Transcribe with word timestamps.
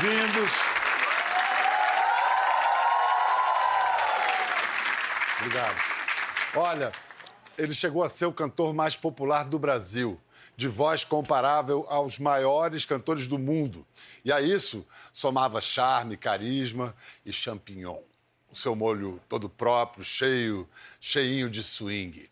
bem-vindos. 0.00 0.52
Obrigado. 5.40 5.76
Olha, 6.54 6.92
ele 7.58 7.74
chegou 7.74 8.02
a 8.02 8.08
ser 8.08 8.26
o 8.26 8.32
cantor 8.32 8.72
mais 8.72 8.96
popular 8.96 9.44
do 9.44 9.58
Brasil, 9.58 10.18
de 10.56 10.68
voz 10.68 11.04
comparável 11.04 11.86
aos 11.88 12.18
maiores 12.18 12.84
cantores 12.84 13.26
do 13.26 13.38
mundo. 13.38 13.86
E 14.24 14.32
a 14.32 14.40
isso 14.40 14.86
somava 15.12 15.60
charme, 15.60 16.16
carisma 16.16 16.94
e 17.24 17.32
champignon. 17.32 18.00
O 18.50 18.56
seu 18.56 18.74
molho 18.74 19.20
todo 19.28 19.48
próprio, 19.48 20.04
cheio, 20.04 20.68
cheinho 20.98 21.50
de 21.50 21.62
swing. 21.62 22.30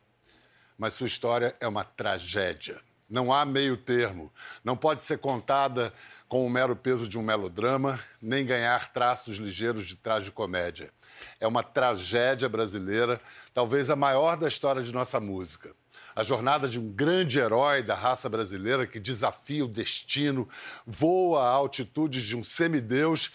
Mas 0.76 0.94
sua 0.94 1.06
história 1.06 1.54
é 1.60 1.68
uma 1.68 1.84
tragédia. 1.84 2.80
Não 3.08 3.32
há 3.32 3.44
meio 3.44 3.76
termo. 3.76 4.30
Não 4.62 4.76
pode 4.76 5.02
ser 5.02 5.18
contada 5.18 5.92
com 6.28 6.46
o 6.46 6.50
mero 6.50 6.76
peso 6.76 7.08
de 7.08 7.18
um 7.18 7.22
melodrama, 7.22 7.98
nem 8.20 8.44
ganhar 8.44 8.92
traços 8.92 9.38
ligeiros 9.38 9.86
de 9.86 9.96
tragicomédia. 9.96 10.92
É 11.40 11.46
uma 11.46 11.62
tragédia 11.62 12.48
brasileira, 12.48 13.20
talvez 13.54 13.88
a 13.88 13.96
maior 13.96 14.36
da 14.36 14.46
história 14.46 14.82
de 14.82 14.92
nossa 14.92 15.18
música. 15.18 15.74
A 16.14 16.22
jornada 16.22 16.68
de 16.68 16.78
um 16.78 16.90
grande 16.90 17.38
herói 17.38 17.82
da 17.82 17.94
raça 17.94 18.28
brasileira 18.28 18.86
que 18.86 19.00
desafia 19.00 19.64
o 19.64 19.68
destino, 19.68 20.48
voa 20.86 21.44
a 21.44 21.50
altitudes 21.50 22.24
de 22.24 22.36
um 22.36 22.44
semideus 22.44 23.30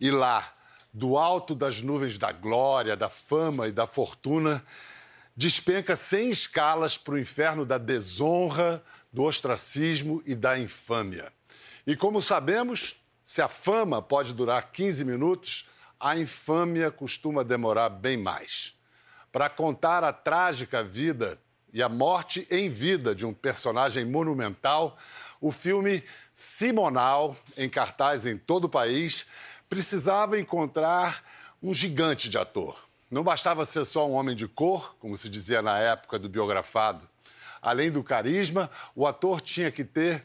e 0.00 0.10
lá, 0.10 0.52
do 0.92 1.16
alto 1.16 1.54
das 1.54 1.80
nuvens 1.80 2.18
da 2.18 2.32
glória, 2.32 2.96
da 2.96 3.08
fama 3.08 3.68
e 3.68 3.72
da 3.72 3.86
fortuna, 3.86 4.64
despenca 5.36 5.96
sem 5.96 6.30
escalas 6.30 6.98
para 6.98 7.14
o 7.14 7.18
inferno 7.18 7.64
da 7.64 7.78
desonra, 7.78 8.82
do 9.12 9.22
ostracismo 9.22 10.22
e 10.26 10.34
da 10.34 10.58
infâmia. 10.58 11.32
E 11.86 11.96
como 11.96 12.20
sabemos, 12.20 12.96
se 13.22 13.42
a 13.42 13.48
fama 13.48 14.00
pode 14.00 14.34
durar 14.34 14.72
15 14.72 15.04
minutos, 15.04 15.68
a 15.98 16.16
infâmia 16.16 16.90
costuma 16.90 17.44
demorar 17.44 17.88
bem 17.88 18.16
mais. 18.16 18.74
Para 19.30 19.48
contar 19.48 20.04
a 20.04 20.12
trágica 20.12 20.82
vida 20.82 21.38
e 21.72 21.82
a 21.82 21.88
morte 21.88 22.46
em 22.50 22.68
vida 22.68 23.14
de 23.14 23.24
um 23.24 23.32
personagem 23.32 24.04
monumental, 24.04 24.98
o 25.40 25.50
filme 25.50 26.04
Simonal, 26.34 27.36
em 27.56 27.68
cartaz 27.68 28.26
em 28.26 28.36
todo 28.36 28.64
o 28.64 28.68
país, 28.68 29.26
precisava 29.68 30.38
encontrar 30.38 31.24
um 31.62 31.72
gigante 31.72 32.28
de 32.28 32.36
ator. 32.36 32.91
Não 33.12 33.22
bastava 33.22 33.66
ser 33.66 33.84
só 33.84 34.08
um 34.08 34.14
homem 34.14 34.34
de 34.34 34.48
cor, 34.48 34.96
como 34.98 35.18
se 35.18 35.28
dizia 35.28 35.60
na 35.60 35.78
época 35.78 36.18
do 36.18 36.30
biografado. 36.30 37.06
Além 37.60 37.90
do 37.90 38.02
carisma, 38.02 38.70
o 38.96 39.06
ator 39.06 39.42
tinha 39.42 39.70
que 39.70 39.84
ter 39.84 40.24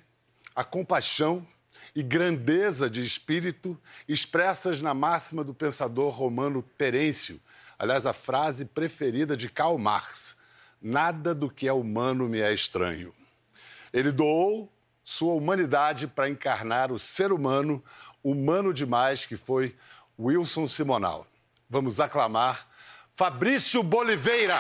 a 0.56 0.64
compaixão 0.64 1.46
e 1.94 2.02
grandeza 2.02 2.90
de 2.90 3.06
espírito 3.06 3.78
expressas 4.08 4.80
na 4.80 4.94
máxima 4.94 5.44
do 5.44 5.54
pensador 5.54 6.14
romano 6.14 6.64
Terêncio. 6.78 7.42
Aliás, 7.78 8.06
a 8.06 8.14
frase 8.14 8.64
preferida 8.64 9.36
de 9.36 9.50
Karl 9.50 9.78
Marx: 9.78 10.38
Nada 10.82 11.36
do 11.36 11.50
que 11.50 11.68
é 11.68 11.74
humano 11.74 12.30
me 12.30 12.40
é 12.40 12.54
estranho. 12.54 13.14
Ele 13.92 14.14
doou 14.14 14.72
sua 15.04 15.34
humanidade 15.34 16.08
para 16.08 16.30
encarnar 16.30 16.94
o 16.94 16.98
ser 16.98 17.34
humano, 17.34 17.84
humano 18.24 18.74
demais, 18.74 19.26
que 19.26 19.36
foi 19.36 19.76
Wilson 20.18 20.68
Simonal. 20.68 21.28
Vamos 21.70 22.00
aclamar 22.00 22.67
Fabrício 23.18 23.82
Boliveira. 23.82 24.60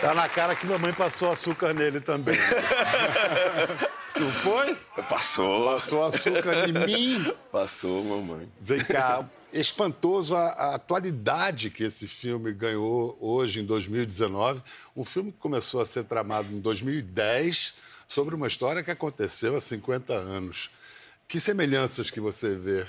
Tá 0.00 0.14
na 0.14 0.26
cara 0.30 0.56
que 0.56 0.64
minha 0.64 0.78
mãe 0.78 0.94
passou 0.94 1.30
açúcar 1.30 1.74
nele 1.74 2.00
também. 2.00 2.38
Não 4.18 4.32
foi? 4.32 4.74
Passou. 5.10 5.74
Passou 5.74 6.02
açúcar 6.02 6.66
em 6.66 6.72
mim. 6.72 7.34
Passou, 7.52 8.02
mamãe. 8.02 8.50
Vem 8.58 8.82
cá, 8.82 9.28
espantoso 9.52 10.34
a, 10.34 10.46
a, 10.52 10.74
atualidade 10.76 11.68
que 11.68 11.84
esse 11.84 12.08
filme 12.08 12.54
ganhou 12.54 13.18
hoje, 13.20 13.60
em 13.60 13.66
2019. 13.66 14.62
Um 14.96 15.04
filme 15.04 15.30
que 15.30 15.38
começou 15.38 15.82
a 15.82 15.84
ser 15.84 16.04
tramado 16.04 16.50
em 16.50 16.60
2010 16.60 17.74
sobre 18.08 18.34
uma 18.34 18.46
história 18.46 18.82
que 18.82 18.90
aconteceu 18.90 19.54
há 19.54 19.60
50 19.60 20.14
anos. 20.14 20.70
Que 21.28 21.38
semelhanças 21.38 22.10
que 22.10 22.20
você 22.20 22.54
vê 22.54 22.86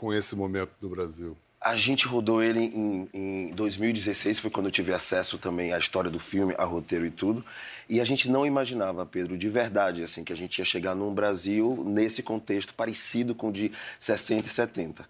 com 0.00 0.14
esse 0.14 0.34
momento 0.34 0.70
do 0.80 0.88
Brasil? 0.88 1.36
A 1.60 1.76
gente 1.76 2.06
rodou 2.06 2.42
ele 2.42 2.58
em, 2.58 3.08
em 3.12 3.50
2016, 3.50 4.38
foi 4.38 4.50
quando 4.50 4.64
eu 4.64 4.72
tive 4.72 4.94
acesso 4.94 5.36
também 5.36 5.74
à 5.74 5.78
história 5.78 6.10
do 6.10 6.18
filme, 6.18 6.54
a 6.56 6.64
roteiro 6.64 7.04
e 7.04 7.10
tudo. 7.10 7.44
E 7.86 8.00
a 8.00 8.04
gente 8.06 8.30
não 8.30 8.46
imaginava, 8.46 9.04
Pedro, 9.04 9.36
de 9.36 9.46
verdade, 9.50 10.02
assim, 10.02 10.24
que 10.24 10.32
a 10.32 10.36
gente 10.36 10.58
ia 10.58 10.64
chegar 10.64 10.94
num 10.94 11.12
Brasil 11.12 11.84
nesse 11.86 12.22
contexto 12.22 12.72
parecido 12.72 13.34
com 13.34 13.48
o 13.50 13.52
de 13.52 13.70
60 13.98 14.46
e 14.46 14.50
70. 14.50 15.04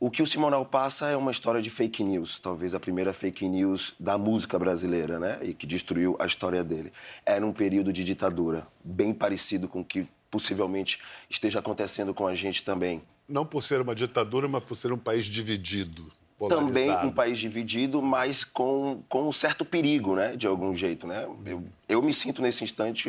O 0.00 0.10
que 0.10 0.20
o 0.20 0.26
Simonal 0.26 0.66
passa 0.66 1.06
é 1.08 1.16
uma 1.16 1.30
história 1.30 1.62
de 1.62 1.70
fake 1.70 2.02
news, 2.02 2.40
talvez 2.40 2.74
a 2.74 2.80
primeira 2.80 3.12
fake 3.12 3.48
news 3.48 3.94
da 4.00 4.18
música 4.18 4.58
brasileira, 4.58 5.20
né? 5.20 5.38
E 5.42 5.54
que 5.54 5.64
destruiu 5.64 6.16
a 6.18 6.26
história 6.26 6.64
dele. 6.64 6.92
Era 7.24 7.46
um 7.46 7.52
período 7.52 7.92
de 7.92 8.02
ditadura, 8.02 8.66
bem 8.82 9.14
parecido 9.14 9.68
com 9.68 9.80
o 9.80 9.84
que 9.84 10.08
possivelmente 10.34 10.98
esteja 11.30 11.60
acontecendo 11.60 12.12
com 12.12 12.26
a 12.26 12.34
gente 12.34 12.64
também 12.64 13.00
não 13.28 13.44
por 13.44 13.62
ser 13.62 13.80
uma 13.80 13.94
ditadura, 13.94 14.46
mas 14.46 14.62
por 14.62 14.74
ser 14.74 14.92
um 14.92 14.98
país 14.98 15.24
dividido. 15.24 16.12
Polarizado. 16.38 16.66
Também 16.66 16.90
um 17.06 17.12
país 17.12 17.38
dividido, 17.38 18.02
mas 18.02 18.44
com, 18.44 19.00
com 19.08 19.28
um 19.28 19.32
certo 19.32 19.64
perigo, 19.64 20.14
né? 20.14 20.36
De 20.36 20.46
algum 20.46 20.74
jeito, 20.74 21.06
né? 21.06 21.26
Eu, 21.46 21.64
eu 21.88 22.02
me 22.02 22.12
sinto 22.12 22.42
nesse 22.42 22.64
instante 22.64 23.08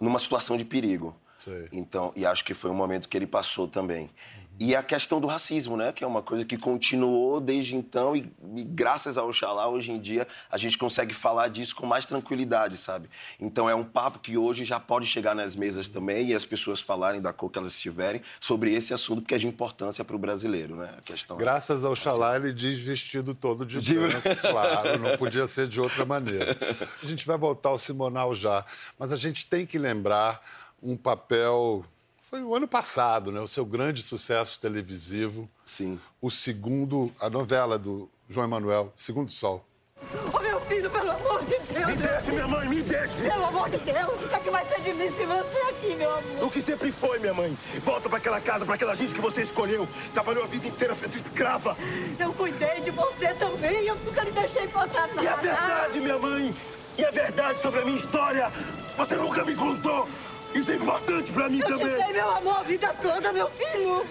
numa 0.00 0.18
situação 0.18 0.56
de 0.56 0.64
perigo. 0.64 1.14
Sei. 1.38 1.68
Então, 1.70 2.12
e 2.16 2.24
acho 2.24 2.44
que 2.44 2.54
foi 2.54 2.70
um 2.70 2.74
momento 2.74 3.08
que 3.08 3.16
ele 3.16 3.26
passou 3.26 3.68
também. 3.68 4.10
E 4.58 4.76
a 4.76 4.82
questão 4.82 5.20
do 5.20 5.26
racismo, 5.26 5.76
né? 5.76 5.92
Que 5.92 6.04
é 6.04 6.06
uma 6.06 6.22
coisa 6.22 6.44
que 6.44 6.56
continuou 6.56 7.40
desde 7.40 7.74
então 7.74 8.14
e, 8.14 8.30
e, 8.54 8.62
graças 8.62 9.18
ao 9.18 9.28
Oxalá, 9.28 9.68
hoje 9.68 9.90
em 9.90 10.00
dia, 10.00 10.26
a 10.50 10.56
gente 10.56 10.78
consegue 10.78 11.14
falar 11.14 11.48
disso 11.48 11.74
com 11.74 11.86
mais 11.86 12.06
tranquilidade, 12.06 12.76
sabe? 12.76 13.08
Então 13.40 13.68
é 13.68 13.74
um 13.74 13.84
papo 13.84 14.18
que 14.18 14.36
hoje 14.36 14.64
já 14.64 14.78
pode 14.78 15.06
chegar 15.06 15.34
nas 15.34 15.56
mesas 15.56 15.88
também 15.88 16.28
e 16.28 16.34
as 16.34 16.44
pessoas 16.44 16.80
falarem 16.80 17.20
da 17.20 17.32
cor 17.32 17.50
que 17.50 17.58
elas 17.58 17.72
estiverem 17.72 18.22
sobre 18.40 18.72
esse 18.72 18.94
assunto, 18.94 19.22
porque 19.22 19.34
é 19.34 19.38
de 19.38 19.48
importância 19.48 20.04
para 20.04 20.14
o 20.14 20.18
brasileiro, 20.18 20.76
né? 20.76 20.94
A 20.96 21.00
questão 21.00 21.36
graças 21.36 21.84
ao 21.84 21.92
Oxalá, 21.92 22.36
assim. 22.36 22.44
ele 22.44 22.52
diz 22.52 22.78
vestido 22.78 23.34
todo 23.34 23.66
de, 23.66 23.80
de... 23.80 23.94
branco, 23.98 24.22
claro, 24.40 24.98
não 24.98 25.16
podia 25.16 25.46
ser 25.46 25.66
de 25.66 25.80
outra 25.80 26.04
maneira. 26.04 26.56
A 27.02 27.06
gente 27.06 27.26
vai 27.26 27.36
voltar 27.36 27.70
ao 27.70 27.78
Simonal 27.78 28.34
já, 28.34 28.64
mas 28.98 29.12
a 29.12 29.16
gente 29.16 29.46
tem 29.46 29.66
que 29.66 29.78
lembrar 29.78 30.40
um 30.82 30.96
papel 30.96 31.84
foi 32.32 32.42
o 32.42 32.56
ano 32.56 32.66
passado, 32.66 33.30
né? 33.30 33.40
O 33.40 33.46
seu 33.46 33.62
grande 33.62 34.02
sucesso 34.02 34.58
televisivo. 34.58 35.46
Sim. 35.66 36.00
O 36.18 36.30
segundo, 36.30 37.12
a 37.20 37.28
novela 37.28 37.78
do 37.78 38.08
João 38.26 38.46
Emanuel, 38.46 38.90
Segundo 38.96 39.30
Sol. 39.30 39.62
Ô, 40.00 40.38
oh, 40.38 40.40
meu 40.40 40.58
filho, 40.62 40.90
pelo 40.90 41.10
amor 41.10 41.44
de 41.44 41.58
Deus! 41.58 41.86
Me 41.86 41.94
deixe, 41.94 42.32
minha 42.32 42.48
mãe, 42.48 42.68
me 42.70 42.82
deixe! 42.82 43.20
Pelo 43.20 43.44
amor 43.44 43.68
de 43.68 43.76
Deus, 43.76 44.22
o 44.22 44.28
que, 44.30 44.34
é 44.34 44.38
que 44.38 44.50
vai 44.50 44.64
ser 44.64 44.80
de 44.80 44.94
mim 44.94 45.10
se 45.10 45.26
você 45.26 45.58
aqui, 45.68 45.94
meu 45.94 46.10
amor? 46.10 46.44
O 46.44 46.50
que 46.50 46.62
sempre 46.62 46.90
foi, 46.90 47.18
minha 47.18 47.34
mãe. 47.34 47.54
Volta 47.84 48.08
para 48.08 48.16
aquela 48.16 48.40
casa, 48.40 48.64
para 48.64 48.76
aquela 48.76 48.94
gente 48.94 49.12
que 49.12 49.20
você 49.20 49.42
escolheu. 49.42 49.86
Trabalhou 50.14 50.44
a 50.44 50.46
vida 50.46 50.66
inteira 50.66 50.94
feito 50.94 51.18
escrava. 51.18 51.76
Eu 52.18 52.32
cuidei 52.32 52.80
de 52.80 52.90
você 52.92 53.34
também, 53.34 53.84
eu 53.84 53.94
nunca 53.96 54.24
lhe 54.24 54.32
deixei 54.32 54.66
faltar 54.68 55.06
nada. 55.08 55.22
E 55.22 55.26
é 55.26 55.36
verdade, 55.36 56.00
minha 56.00 56.18
mãe! 56.18 56.54
E 56.96 57.04
é 57.04 57.10
verdade 57.10 57.60
sobre 57.60 57.80
a 57.80 57.84
minha 57.84 57.98
história! 57.98 58.50
Você 58.96 59.16
nunca 59.16 59.44
me 59.44 59.54
contou! 59.54 60.08
Isso 60.54 60.70
é 60.70 60.76
importante 60.76 61.32
pra 61.32 61.48
mim 61.48 61.60
eu 61.60 61.66
também. 61.66 61.86
Eu 61.86 61.98
te 61.98 62.04
dei 62.04 62.12
meu 62.12 62.30
amor 62.30 62.58
a 62.58 62.62
vida 62.62 62.94
toda, 63.00 63.32
meu 63.32 63.50
filho. 63.50 64.06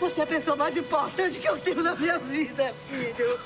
Você 0.00 0.20
é 0.20 0.24
a 0.24 0.26
pessoa 0.26 0.56
mais 0.56 0.76
importante 0.76 1.38
que 1.38 1.48
eu 1.48 1.58
tenho 1.58 1.82
na 1.82 1.94
minha 1.94 2.18
vida, 2.18 2.72
filho. 2.86 3.38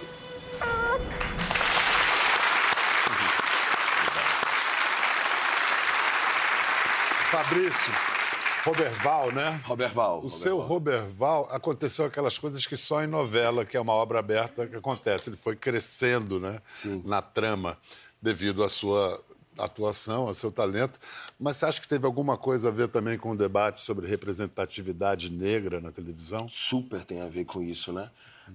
Fabrício, 7.30 7.92
Roberval, 8.64 9.32
né? 9.32 9.60
Roberval. 9.64 10.20
O 10.22 10.28
seu 10.28 10.58
Roberval 10.60 11.48
aconteceu 11.50 12.04
aquelas 12.04 12.36
coisas 12.36 12.66
que 12.66 12.76
só 12.76 13.02
em 13.02 13.06
novela, 13.06 13.64
que 13.64 13.76
é 13.76 13.80
uma 13.80 13.94
obra 13.94 14.18
aberta, 14.18 14.66
que 14.66 14.76
acontece. 14.76 15.30
Ele 15.30 15.36
foi 15.38 15.56
crescendo, 15.56 16.38
né? 16.38 16.60
Sim. 16.68 17.02
Na 17.06 17.22
trama, 17.22 17.78
devido 18.20 18.62
à 18.62 18.68
sua 18.68 19.18
atuação, 19.58 20.26
ao 20.26 20.34
seu 20.34 20.50
talento, 20.50 20.98
mas 21.38 21.56
você 21.56 21.66
acha 21.66 21.80
que 21.80 21.88
teve 21.88 22.06
alguma 22.06 22.36
coisa 22.36 22.68
a 22.68 22.72
ver 22.72 22.88
também 22.88 23.18
com 23.18 23.30
o 23.30 23.36
debate 23.36 23.80
sobre 23.80 24.06
representatividade 24.06 25.30
negra 25.30 25.80
na 25.80 25.90
televisão? 25.92 26.48
Super 26.48 27.04
tem 27.04 27.20
a 27.20 27.28
ver 27.28 27.44
com 27.44 27.62
isso, 27.62 27.92
né? 27.92 28.10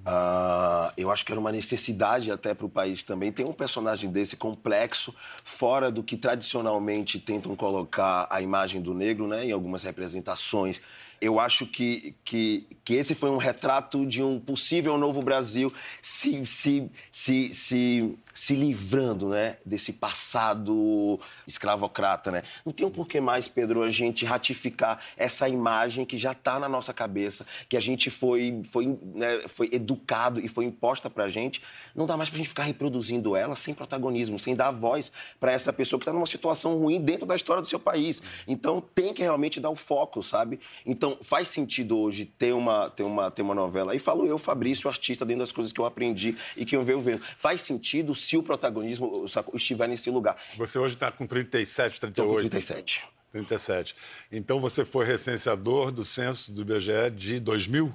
Uh, 0.06 0.92
eu 0.96 1.10
acho 1.10 1.26
que 1.26 1.32
era 1.32 1.40
uma 1.40 1.52
necessidade 1.52 2.32
até 2.32 2.54
para 2.54 2.66
o 2.66 2.70
país 2.70 3.04
também 3.04 3.32
ter 3.32 3.46
um 3.46 3.54
personagem 3.54 4.12
desse 4.12 4.36
complexo, 4.36 5.14
fora 5.44 5.90
do 5.90 6.04
que 6.04 6.18
tradicionalmente 6.18 7.20
tentam 7.20 7.56
colocar 7.56 8.28
a 8.30 8.42
imagem 8.42 8.82
do 8.82 8.94
negro, 8.94 9.28
né? 9.28 9.46
Em 9.46 9.52
algumas 9.52 9.84
representações 9.84 10.82
Eu 11.20 11.40
acho 11.40 11.66
que, 11.66 12.16
que, 12.24 12.68
que 12.86 12.94
esse 12.94 13.16
foi 13.16 13.30
um 13.30 13.38
retrato 13.38 14.06
de 14.06 14.22
um 14.22 14.40
possível 14.40 14.98
novo 14.98 15.22
Brasil 15.22 15.74
se, 16.02 16.46
se, 16.46 16.92
se, 17.12 17.54
se, 17.54 18.18
se 18.38 18.54
livrando 18.54 19.30
né, 19.30 19.58
desse 19.66 19.92
passado 19.92 21.20
escravocrata. 21.48 22.30
Né? 22.30 22.44
Não 22.64 22.72
tem 22.72 22.86
um 22.86 22.92
porquê 22.92 23.20
mais, 23.20 23.48
Pedro, 23.48 23.82
a 23.82 23.90
gente 23.90 24.26
ratificar 24.26 25.00
essa 25.18 25.50
imagem 25.50 26.06
que 26.06 26.20
já 26.20 26.34
está 26.34 26.60
na 26.60 26.70
nossa 26.70 26.94
cabeça, 26.94 27.48
que 27.68 27.76
a 27.76 27.80
gente 27.80 28.12
foi, 28.12 28.62
foi, 28.72 28.96
né, 29.02 29.48
foi 29.48 29.70
educado 29.72 30.40
e 30.40 30.48
foi 30.48 30.66
imposta 30.66 31.10
para 31.10 31.24
a 31.24 31.30
gente. 31.30 31.64
Não 31.96 32.06
dá 32.06 32.16
mais 32.16 32.30
para 32.30 32.36
a 32.36 32.38
gente 32.38 32.50
ficar 32.50 32.62
reproduzindo 32.62 33.36
ela 33.36 33.56
sem 33.56 33.74
protagonismo, 33.74 34.38
sem 34.38 34.54
dar 34.54 34.70
voz 34.70 35.12
para 35.40 35.52
essa 35.52 35.74
pessoa 35.74 36.00
que 36.00 36.04
está 36.04 36.14
numa 36.14 36.28
situação 36.28 36.78
ruim 36.78 37.02
dentro 37.02 37.26
da 37.26 37.36
história 37.36 37.60
do 37.60 37.68
seu 37.68 37.80
país. 37.80 38.22
Então 38.48 38.80
tem 38.94 39.16
que 39.16 39.24
realmente 39.24 39.60
dar 39.60 39.72
o 39.72 39.76
foco, 39.76 40.22
sabe? 40.22 40.60
Então 40.86 41.18
faz 41.24 41.48
sentido 41.48 41.98
hoje 41.98 42.26
ter 42.26 42.54
uma, 42.54 42.88
ter 42.92 43.02
uma, 43.02 43.32
ter 43.32 43.42
uma 43.42 43.56
novela. 43.56 43.96
E 43.96 44.00
falo 44.00 44.28
eu, 44.28 44.38
Fabrício, 44.38 44.88
artista, 44.88 45.26
dentro 45.26 45.40
das 45.40 45.52
coisas 45.52 45.74
que 45.74 45.82
eu 45.82 45.88
aprendi 45.88 46.38
e 46.56 46.64
que 46.64 46.76
eu 46.76 46.84
venho 46.86 47.02
vendo. 47.02 47.24
Faz 47.36 47.62
sentido 47.62 48.14
se 48.28 48.36
o 48.36 48.44
protagonismo 48.44 49.26
estiver 49.54 49.88
nesse 49.88 50.10
lugar. 50.10 50.36
Você 50.58 50.78
hoje 50.78 50.96
está 50.96 51.10
com 51.10 51.26
37, 51.26 52.02
38? 52.02 52.10
Estou 52.10 52.28
com 52.28 52.50
37. 52.50 53.04
37. 53.32 53.96
Então 54.30 54.60
você 54.60 54.84
foi 54.84 55.06
recenseador 55.06 55.92
do 55.92 56.04
censo 56.04 56.52
do 56.52 56.62
IBGE 56.62 57.10
de 57.16 57.40
2000? 57.40 57.94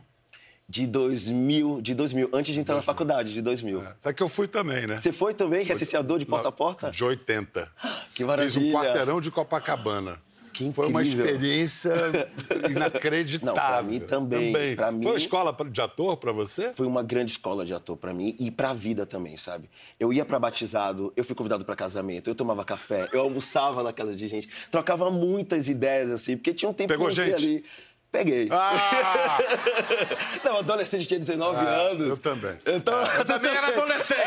De 0.67 0.87
2000, 0.87 1.83
de 1.83 1.95
2000, 1.95 2.31
antes 2.33 2.55
de 2.55 2.61
entrar 2.61 2.77
2000. 2.77 2.77
na 2.77 2.83
faculdade, 2.83 3.35
de 3.35 3.43
2000. 3.43 3.83
É. 3.83 3.95
Sabe 4.01 4.15
que 4.15 4.23
eu 4.23 4.29
fui 4.29 4.49
também, 4.49 4.87
né? 4.87 4.99
Você 4.99 5.13
foi 5.13 5.35
também, 5.35 5.65
recenseador 5.65 6.19
de 6.19 6.25
porta 6.25 6.49
a 6.49 6.53
porta? 6.53 6.91
De 6.91 7.05
80. 7.05 7.71
Que 8.15 8.25
maravilha. 8.25 8.51
Fiz 8.51 8.63
um 8.63 8.73
quarteirão 8.73 9.21
de 9.21 9.31
Copacabana. 9.31 10.21
Que 10.69 10.73
Foi 10.73 10.89
uma 10.89 11.03
experiência 11.03 11.95
inacreditável. 12.71 13.47
Não, 13.47 13.55
para 13.55 13.83
mim 13.83 14.01
também. 14.01 14.53
também. 14.53 14.77
Pra 14.77 14.93
mim, 14.93 15.03
foi 15.03 15.13
uma 15.13 15.19
escola 15.19 15.57
de 15.71 15.81
ator 15.81 16.17
para 16.17 16.33
você? 16.33 16.71
Foi 16.73 16.87
uma 16.87 17.03
grande 17.03 17.33
escola 17.33 17.65
de 17.65 17.75
ator 17.75 17.97
para 17.97 18.13
mim 18.13 18.37
e 18.39 18.51
para 18.51 18.71
a 18.71 18.75
vida 18.75 19.07
também, 19.07 19.37
sabe? 19.37 19.69
Eu 19.99 20.13
ia 20.13 20.25
para 20.25 20.39
batizado, 20.39 21.13
eu 21.17 21.25
fui 21.25 21.35
convidado 21.35 21.65
para 21.65 21.75
casamento, 21.77 22.29
eu 22.29 22.35
tomava 22.35 22.65
café, 22.65 23.09
eu 23.13 23.21
almoçava 23.21 23.83
na 23.83 23.93
casa 23.93 24.15
de 24.15 24.29
gente, 24.29 24.49
trocava 24.71 25.11
muitas 25.11 25.69
ideias 25.69 26.11
assim, 26.11 26.37
porque 26.37 26.55
tinha 26.55 26.69
um 26.69 26.75
tempo 26.75 26.89
Pegou 26.89 27.09
que 27.09 27.15
gente. 27.15 27.35
ali. 27.35 27.65
Peguei. 28.13 28.47
Ah! 28.51 29.39
Não, 30.45 30.59
adolescente 30.59 31.07
tinha 31.07 31.19
19 31.19 31.57
ah, 31.57 31.61
anos. 31.63 32.09
Eu 32.09 32.19
também. 32.19 32.59
Então, 32.67 32.93
eu, 32.93 33.07
eu 33.07 33.25
também 33.25 33.51
era 33.51 33.69
adolescente. 33.69 34.21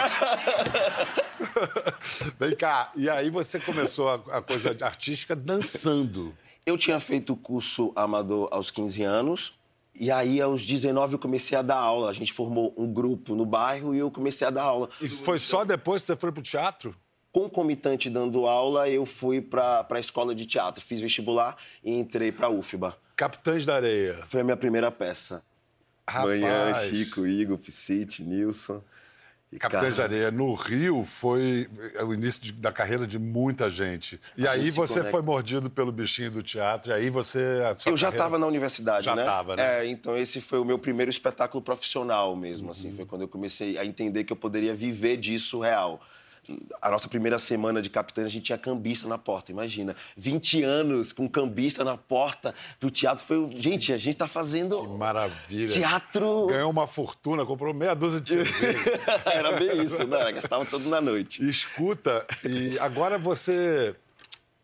Vem 2.40 2.56
cá, 2.56 2.92
e 2.96 3.08
aí 3.08 3.30
você 3.30 3.60
começou 3.60 4.10
a, 4.10 4.16
a 4.38 4.42
coisa 4.42 4.76
artística 4.82 5.36
dançando. 5.36 6.36
Eu 6.66 6.80
tinha 6.80 7.00
feito 7.00 7.34
o 7.34 7.38
curso 7.38 7.94
amador 7.96 8.50
aos 8.52 8.72
15 8.72 9.04
anos. 9.04 9.54
E 9.98 10.12
aí, 10.12 10.42
aos 10.42 10.66
19, 10.66 11.14
eu 11.14 11.20
comecei 11.20 11.56
a 11.56 11.62
dar 11.62 11.78
aula. 11.78 12.10
A 12.10 12.14
gente 12.14 12.34
formou 12.34 12.74
um 12.76 12.92
grupo 12.92 13.36
no 13.36 13.46
bairro 13.46 13.94
e 13.94 14.00
eu 14.00 14.10
comecei 14.10 14.48
a 14.48 14.50
dar 14.50 14.64
aula. 14.64 14.90
E 15.00 15.08
foi 15.08 15.38
só 15.38 15.64
depois 15.64 16.02
que 16.02 16.08
você 16.08 16.16
foi 16.16 16.32
pro 16.32 16.42
teatro? 16.42 16.94
Concomitante 17.36 18.10
dando 18.10 18.48
aula, 18.48 18.88
eu 18.88 19.06
fui 19.06 19.42
para 19.42 19.86
a 19.90 20.00
escola 20.00 20.34
de 20.34 20.46
teatro. 20.46 20.82
Fiz 20.82 21.02
vestibular 21.02 21.58
e 21.84 21.92
entrei 21.92 22.32
para 22.32 22.48
a 22.48 22.50
UFBA. 22.50 22.98
Capitães 23.14 23.66
da 23.66 23.76
Areia. 23.76 24.22
Foi 24.24 24.40
a 24.40 24.44
minha 24.46 24.56
primeira 24.56 24.90
peça. 24.90 25.44
Rapaz. 26.08 26.40
Manhã, 26.40 26.88
Chico, 26.88 27.28
Igor, 27.28 27.58
Piscite, 27.58 28.24
Nilson. 28.24 28.82
Capitães 29.60 29.98
Cara... 29.98 30.08
de 30.08 30.16
Areia 30.16 30.32
no 30.32 30.54
Rio 30.54 31.04
foi 31.04 31.70
o 32.06 32.14
início 32.14 32.42
de, 32.42 32.54
da 32.54 32.72
carreira 32.72 33.06
de 33.06 33.20
muita 33.20 33.70
gente. 33.70 34.18
E 34.38 34.48
a 34.48 34.52
aí 34.52 34.68
gente 34.68 34.72
você 34.72 35.04
foi 35.12 35.22
mordido 35.22 35.70
pelo 35.70 35.92
bichinho 35.92 36.32
do 36.32 36.42
teatro, 36.42 36.92
e 36.92 36.94
aí 36.94 37.10
você. 37.10 37.60
Eu 37.86 37.98
já 37.98 38.12
estava 38.12 38.40
na 38.40 38.48
universidade, 38.48 39.04
já 39.04 39.14
né? 39.14 39.26
Já 39.26 39.30
estava, 39.30 39.56
né? 39.58 39.80
É, 39.82 39.88
então 39.88 40.16
esse 40.16 40.40
foi 40.40 40.60
o 40.60 40.64
meu 40.64 40.80
primeiro 40.80 41.12
espetáculo 41.12 41.62
profissional 41.62 42.34
mesmo, 42.34 42.72
assim. 42.72 42.94
Foi 42.96 43.06
quando 43.06 43.24
eu 43.24 43.28
comecei 43.28 43.78
a 43.78 43.86
entender 43.86 44.24
que 44.24 44.32
eu 44.32 44.38
poderia 44.38 44.74
viver 44.74 45.18
disso 45.18 45.60
real 45.60 46.02
a 46.82 46.90
nossa 46.90 47.08
primeira 47.08 47.40
semana 47.40 47.82
de 47.82 47.90
capitã, 47.90 48.24
a 48.24 48.28
gente 48.28 48.46
tinha 48.46 48.58
cambista 48.58 49.08
na 49.08 49.18
porta, 49.18 49.52
imagina. 49.52 49.96
20 50.16 50.64
anos 50.64 51.12
com 51.12 51.28
cambista 51.28 51.84
na 51.84 51.98
porta 51.98 52.54
do 52.80 52.90
teatro. 52.90 53.26
Foi. 53.26 53.50
Gente, 53.58 53.92
a 53.92 53.98
gente 53.98 54.18
tá 54.18 54.28
fazendo. 54.28 54.82
Que 54.82 54.98
maravilha. 54.98 55.72
Teatro. 55.72 56.48
Ganhou 56.48 56.70
uma 56.70 56.88
fortuna, 56.88 57.46
comprou 57.46 57.74
meia 57.74 57.96
dúzia 57.96 58.22
de 58.22 58.30
cerveja. 58.30 59.02
Era 59.26 59.52
bem 59.54 59.84
isso, 59.84 60.06
né? 60.08 60.32
Gastava 60.34 60.66
tudo 60.66 60.90
na 60.90 61.02
noite. 61.02 61.48
Escuta, 61.48 62.26
e 62.44 62.78
agora 62.80 63.18
você. 63.18 63.96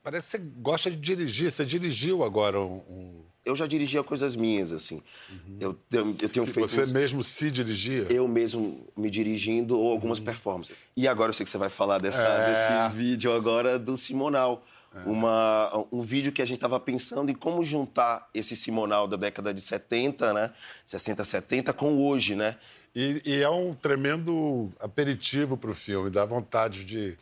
Parece 0.03 0.37
que 0.37 0.43
você 0.43 0.51
gosta 0.59 0.89
de 0.89 0.97
dirigir. 0.97 1.51
Você 1.51 1.63
dirigiu 1.65 2.23
agora 2.23 2.59
um 2.59 3.23
eu 3.43 3.55
já 3.55 3.65
dirigia 3.65 4.03
coisas 4.03 4.35
minhas, 4.35 4.71
assim. 4.71 5.01
Uhum. 5.29 5.57
Eu, 5.59 5.79
eu, 5.91 6.15
eu, 6.21 6.29
tenho 6.29 6.45
feito. 6.45 6.67
Você 6.67 6.81
uns... 6.81 6.91
mesmo 6.91 7.23
se 7.23 7.49
dirigia? 7.49 8.07
Eu 8.09 8.27
mesmo 8.27 8.87
me 8.95 9.09
dirigindo 9.09 9.79
ou 9.79 9.91
algumas 9.91 10.19
uhum. 10.19 10.25
performances. 10.25 10.75
E 10.95 11.07
agora 11.07 11.29
eu 11.29 11.33
sei 11.33 11.43
que 11.43 11.49
você 11.49 11.57
vai 11.57 11.69
falar 11.69 11.97
dessa, 11.97 12.21
é... 12.21 12.87
desse 12.87 12.97
vídeo 12.97 13.33
agora 13.33 13.79
do 13.79 13.97
Simonal. 13.97 14.65
É. 14.93 15.09
Uma, 15.09 15.85
um 15.89 16.01
vídeo 16.01 16.33
que 16.33 16.41
a 16.41 16.45
gente 16.45 16.57
estava 16.57 16.77
pensando 16.77 17.31
em 17.31 17.33
como 17.33 17.63
juntar 17.63 18.29
esse 18.33 18.57
Simonal 18.57 19.07
da 19.07 19.15
década 19.15 19.53
de 19.53 19.61
70, 19.61 20.33
né? 20.33 20.53
60, 20.85 21.23
70, 21.23 21.71
com 21.71 21.97
hoje, 21.97 22.35
né? 22.35 22.57
E, 22.93 23.21
e 23.25 23.41
é 23.41 23.49
um 23.49 23.73
tremendo 23.73 24.69
aperitivo 24.79 25.55
para 25.55 25.71
o 25.71 25.73
filme, 25.73 26.09
dá 26.09 26.25
vontade 26.25 26.83
de 26.83 27.17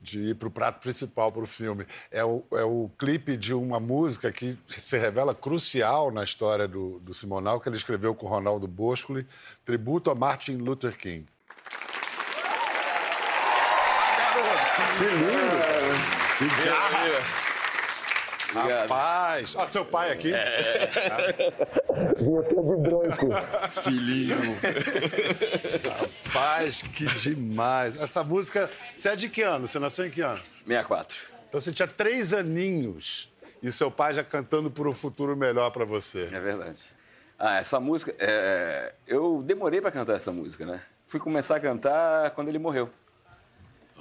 de 0.00 0.30
ir 0.30 0.34
para 0.36 0.48
o 0.48 0.50
prato 0.50 0.80
principal 0.80 1.32
para 1.32 1.42
o 1.42 1.46
filme. 1.46 1.86
É 2.10 2.24
o, 2.24 2.44
é 2.52 2.64
o 2.64 2.90
clipe 2.98 3.36
de 3.36 3.52
uma 3.54 3.80
música 3.80 4.30
que 4.30 4.58
se 4.68 4.96
revela 4.98 5.34
crucial 5.34 6.10
na 6.10 6.22
história 6.22 6.68
do, 6.68 6.98
do 7.00 7.12
Simonal, 7.12 7.60
que 7.60 7.68
ele 7.68 7.76
escreveu 7.76 8.14
com 8.14 8.26
Ronaldo 8.26 8.66
Boscoli, 8.66 9.26
tributo 9.64 10.10
a 10.10 10.14
Martin 10.14 10.56
Luther 10.56 10.96
King. 10.96 11.26
Que 14.98 15.04
lindo! 15.04 15.56
Que 16.38 16.46
garra! 16.64 17.46
Rapaz! 18.52 19.54
Olha 19.54 19.68
seu 19.68 19.84
pai 19.84 20.12
aqui. 20.12 20.32
É. 20.32 20.88
Vinha 22.18 22.42
todo 22.42 22.76
branco. 22.78 23.28
Filhinho. 23.82 24.36
Rapaz, 26.26 26.82
que 26.82 27.06
demais. 27.06 27.96
Essa 27.96 28.22
música, 28.22 28.70
você 28.94 29.10
é 29.10 29.16
de 29.16 29.28
que 29.28 29.42
ano? 29.42 29.66
Você 29.66 29.78
nasceu 29.78 30.06
em 30.06 30.10
que 30.10 30.20
ano? 30.20 30.40
64. 30.66 31.18
Então 31.48 31.60
você 31.60 31.72
tinha 31.72 31.88
três 31.88 32.32
aninhos 32.32 33.32
e 33.62 33.72
seu 33.72 33.90
pai 33.90 34.14
já 34.14 34.22
cantando 34.22 34.70
por 34.70 34.86
um 34.86 34.92
futuro 34.92 35.36
melhor 35.36 35.70
para 35.70 35.84
você. 35.84 36.28
É 36.32 36.40
verdade. 36.40 36.80
Ah, 37.38 37.58
essa 37.58 37.78
música, 37.78 38.14
é... 38.18 38.94
eu 39.06 39.42
demorei 39.44 39.80
para 39.80 39.90
cantar 39.90 40.16
essa 40.16 40.32
música, 40.32 40.64
né? 40.64 40.82
Fui 41.06 41.20
começar 41.20 41.56
a 41.56 41.60
cantar 41.60 42.30
quando 42.32 42.48
ele 42.48 42.58
morreu. 42.58 42.90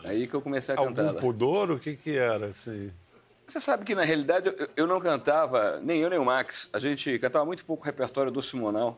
Aí 0.03 0.27
que 0.27 0.34
eu 0.34 0.41
comecei 0.41 0.74
a 0.74 0.77
cantar. 0.77 1.08
Algum 1.08 1.20
pudor? 1.20 1.72
O 1.72 1.79
que 1.79 1.96
que 1.96 2.17
era, 2.17 2.48
assim? 2.48 2.91
Você 3.46 3.62
sabe 3.62 3.86
que, 3.86 3.94
na 3.94 4.04
realidade, 4.04 4.48
eu, 4.48 4.70
eu, 4.75 4.88
não 4.88 5.00
cantava, 5.00 5.80
nem 5.82 6.00
eu 6.02 6.10
nem 6.10 6.18
o 6.18 6.25
Max, 6.25 6.70
a 6.74 6.80
gente 6.80 7.20
cantava 7.20 7.46
muito 7.46 7.64
pouco 7.64 7.86
repertório 7.86 8.32
do 8.32 8.42
Simonal. 8.42 8.98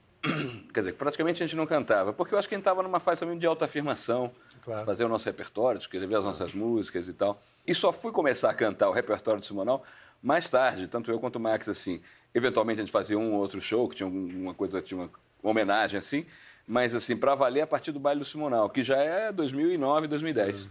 Quer 0.72 0.80
dizer, 0.80 0.94
praticamente 0.94 1.42
a 1.42 1.46
gente 1.46 1.56
não 1.56 1.66
cantava, 1.66 2.12
porque 2.12 2.34
eu 2.34 2.38
acho 2.38 2.48
que 2.48 2.54
a 2.54 2.56
gente 2.56 2.62
estava 2.62 2.82
numa 2.82 2.98
fase 2.98 3.20
também 3.20 3.38
de 3.38 3.46
autoafirmação, 3.46 4.32
claro. 4.64 4.86
fazer 4.86 5.04
o 5.04 5.08
nosso 5.08 5.26
repertório, 5.26 5.78
escrever 5.78 6.16
as 6.16 6.24
nossas 6.24 6.54
músicas 6.54 7.08
e 7.08 7.12
tal. 7.12 7.40
E 7.66 7.74
só 7.74 7.92
fui 7.92 8.10
começar 8.10 8.50
a 8.50 8.54
cantar 8.54 8.88
o 8.88 8.92
repertório 8.92 9.40
do 9.40 9.46
Simonal 9.46 9.84
mais 10.22 10.48
tarde, 10.48 10.88
tanto 10.88 11.10
eu 11.10 11.20
quanto 11.20 11.36
o 11.36 11.40
Max, 11.40 11.68
assim. 11.68 12.00
Eventualmente 12.34 12.80
a 12.80 12.84
gente 12.84 12.92
fazia 12.92 13.18
um 13.18 13.34
ou 13.34 13.40
outro 13.40 13.60
show, 13.60 13.86
que 13.88 13.96
tinha 13.96 14.08
uma 14.08 14.54
coisa, 14.54 14.80
tinha 14.80 14.98
uma 14.98 15.10
homenagem, 15.42 15.98
assim, 15.98 16.26
mas, 16.66 16.94
assim, 16.94 17.16
para 17.16 17.34
valer 17.34 17.60
a 17.60 17.66
partir 17.66 17.92
do 17.92 18.00
baile 18.00 18.20
do 18.20 18.24
Simonal, 18.24 18.70
que 18.70 18.82
já 18.82 18.96
é 18.96 19.30
2009, 19.30 20.08
2010. 20.08 20.68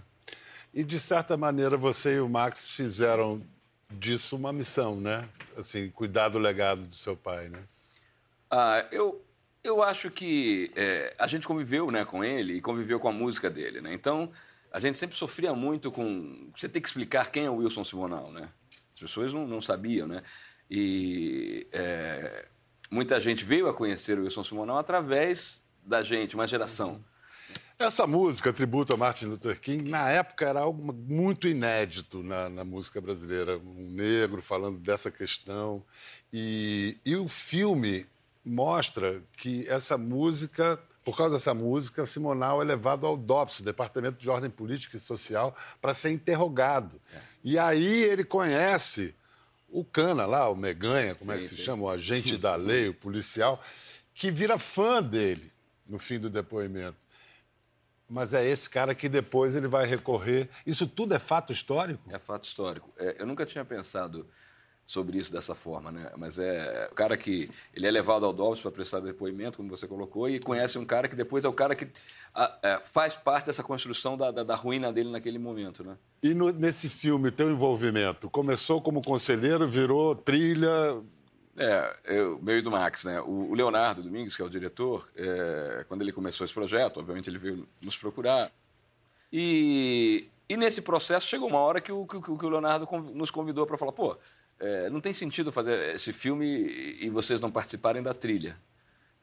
E, 0.73 0.83
de 0.83 0.99
certa 0.99 1.37
maneira, 1.37 1.77
você 1.77 2.15
e 2.15 2.19
o 2.19 2.27
Max 2.27 2.71
fizeram 2.71 3.41
disso 3.91 4.35
uma 4.35 4.51
missão, 4.51 4.99
né? 4.99 5.29
Assim, 5.55 5.89
cuidar 5.89 6.29
do 6.29 6.39
legado 6.39 6.81
do 6.87 6.95
seu 6.95 7.15
pai, 7.15 7.47
né? 7.47 7.59
Ah, 8.49 8.85
eu, 8.91 9.23
eu 9.63 9.83
acho 9.83 10.09
que 10.09 10.71
é, 10.75 11.13
a 11.19 11.27
gente 11.27 11.47
conviveu 11.47 11.91
né, 11.91 12.03
com 12.03 12.23
ele 12.23 12.55
e 12.55 12.61
conviveu 12.61 12.99
com 12.99 13.07
a 13.07 13.11
música 13.11 13.49
dele, 13.49 13.81
né? 13.81 13.93
Então, 13.93 14.31
a 14.71 14.79
gente 14.79 14.97
sempre 14.97 15.15
sofria 15.15 15.53
muito 15.53 15.91
com... 15.91 16.49
Você 16.57 16.67
tem 16.67 16.81
que 16.81 16.87
explicar 16.87 17.31
quem 17.31 17.45
é 17.45 17.49
o 17.49 17.57
Wilson 17.57 17.83
Simonal, 17.83 18.31
né? 18.31 18.49
As 18.93 18.99
pessoas 18.99 19.31
não, 19.31 19.47
não 19.47 19.61
sabiam, 19.61 20.07
né? 20.07 20.23
E 20.69 21.67
é, 21.71 22.45
muita 22.89 23.19
gente 23.19 23.45
veio 23.45 23.69
a 23.69 23.73
conhecer 23.73 24.17
o 24.17 24.23
Wilson 24.23 24.43
Simonal 24.43 24.77
através 24.77 25.61
da 25.85 26.01
gente, 26.01 26.33
uma 26.33 26.47
geração. 26.47 27.03
Essa 27.83 28.07
música, 28.07 28.53
tributo 28.53 28.93
a 28.93 28.97
Martin 28.97 29.25
Luther 29.25 29.59
King, 29.59 29.89
na 29.89 30.09
época 30.09 30.47
era 30.47 30.61
algo 30.61 30.93
muito 30.93 31.49
inédito 31.49 32.23
na, 32.23 32.47
na 32.47 32.63
música 32.63 33.01
brasileira. 33.01 33.57
Um 33.57 33.89
negro 33.89 34.41
falando 34.41 34.79
dessa 34.79 35.11
questão. 35.11 35.83
E, 36.31 36.97
e 37.05 37.17
o 37.17 37.27
filme 37.27 38.05
mostra 38.43 39.21
que 39.35 39.67
essa 39.67 39.97
música, 39.97 40.79
por 41.03 41.17
causa 41.17 41.35
dessa 41.35 41.53
música, 41.53 42.05
Simonal 42.05 42.61
é 42.61 42.65
levado 42.65 43.05
ao 43.05 43.17
DOPS, 43.17 43.59
Departamento 43.59 44.17
de 44.17 44.29
Ordem 44.29 44.49
Política 44.49 44.95
e 44.95 44.99
Social, 44.99 45.53
para 45.81 45.93
ser 45.93 46.11
interrogado. 46.11 47.01
É. 47.13 47.19
E 47.43 47.59
aí 47.59 48.03
ele 48.03 48.23
conhece 48.23 49.13
o 49.67 49.83
Cana 49.83 50.25
lá, 50.25 50.47
o 50.47 50.55
Meganha, 50.55 51.15
como 51.15 51.31
sim, 51.33 51.37
é 51.37 51.41
que 51.41 51.49
se 51.49 51.57
sim. 51.57 51.63
chama? 51.63 51.83
O 51.83 51.89
agente 51.89 52.37
da 52.39 52.55
lei, 52.55 52.87
o 52.87 52.93
policial, 52.93 53.61
que 54.13 54.31
vira 54.31 54.57
fã 54.57 55.03
dele 55.03 55.51
no 55.85 55.99
fim 55.99 56.17
do 56.17 56.29
depoimento. 56.29 57.02
Mas 58.13 58.31
é 58.31 58.47
esse 58.47 58.69
cara 58.69 58.93
que 58.93 59.09
depois 59.09 59.55
ele 59.55 59.67
vai 59.67 59.87
recorrer. 59.87 60.47
Isso 60.67 60.85
tudo 60.85 61.15
é 61.15 61.19
fato 61.19 61.51
histórico? 61.51 62.03
É 62.11 62.19
fato 62.19 62.43
histórico. 62.43 62.93
É, 62.95 63.15
eu 63.17 63.25
nunca 63.25 63.43
tinha 63.43 63.65
pensado 63.65 64.27
sobre 64.85 65.17
isso 65.17 65.31
dessa 65.31 65.55
forma, 65.55 65.91
né? 65.91 66.11
Mas 66.15 66.37
é 66.37 66.89
o 66.91 66.93
cara 66.93 67.17
que 67.17 67.49
ele 67.73 67.87
é 67.87 67.91
levado 67.91 68.23
ao 68.23 68.31
DOPS 68.31 68.61
para 68.61 68.69
prestar 68.69 68.99
depoimento, 68.99 69.57
como 69.57 69.67
você 69.67 69.87
colocou, 69.87 70.29
e 70.29 70.39
conhece 70.39 70.77
um 70.77 70.85
cara 70.85 71.07
que 71.07 71.15
depois 71.15 71.43
é 71.43 71.47
o 71.47 71.53
cara 71.53 71.73
que 71.73 71.87
a, 72.35 72.59
é, 72.61 72.79
faz 72.83 73.15
parte 73.15 73.47
dessa 73.47 73.63
construção 73.63 74.15
da, 74.15 74.29
da, 74.29 74.43
da, 74.43 74.55
ruína 74.55 74.93
dele 74.93 75.09
naquele 75.09 75.39
momento, 75.39 75.83
né? 75.83 75.97
E 76.21 76.35
no, 76.35 76.51
nesse 76.51 76.89
filme, 76.89 77.31
teu 77.31 77.49
envolvimento 77.49 78.29
começou 78.29 78.79
como 78.79 79.01
conselheiro, 79.01 79.65
virou 79.65 80.15
trilha, 80.15 81.01
é, 81.57 81.97
eu, 82.05 82.39
meio 82.41 82.63
do 82.63 82.71
Max, 82.71 83.03
né? 83.03 83.21
O, 83.21 83.51
o, 83.51 83.53
Leonardo 83.53 84.01
Domingues, 84.01 84.35
que 84.35 84.41
é 84.41 84.45
o 84.45 84.49
diretor, 84.49 85.07
é, 85.15 85.85
quando 85.87 86.01
ele 86.01 86.11
começou 86.11 86.45
esse 86.45 86.53
projeto, 86.53 86.99
obviamente 86.99 87.29
ele 87.29 87.37
veio 87.37 87.67
nos 87.81 87.95
procurar. 87.95 88.51
E, 89.31 90.27
e 90.49 90.57
nesse 90.57 90.81
processo 90.81 91.27
chegou 91.27 91.47
uma 91.47 91.59
hora 91.59 91.79
que 91.79 91.91
o, 91.91 92.05
que, 92.07 92.19
que 92.19 92.31
o 92.31 92.49
Leonardo 92.49 92.87
nos 93.13 93.29
convidou 93.29 93.67
para 93.67 93.77
falar: 93.77 93.91
pô, 93.91 94.17
é, 94.59 94.89
não 94.89 94.99
tem 94.99 95.13
sentido 95.13 95.51
fazer 95.51 95.95
esse 95.95 96.11
filme 96.11 96.45
e, 96.45 97.05
e 97.05 97.09
vocês 97.09 97.39
não 97.39 97.51
participarem 97.51 98.01
da 98.01 98.13
trilha. 98.13 98.57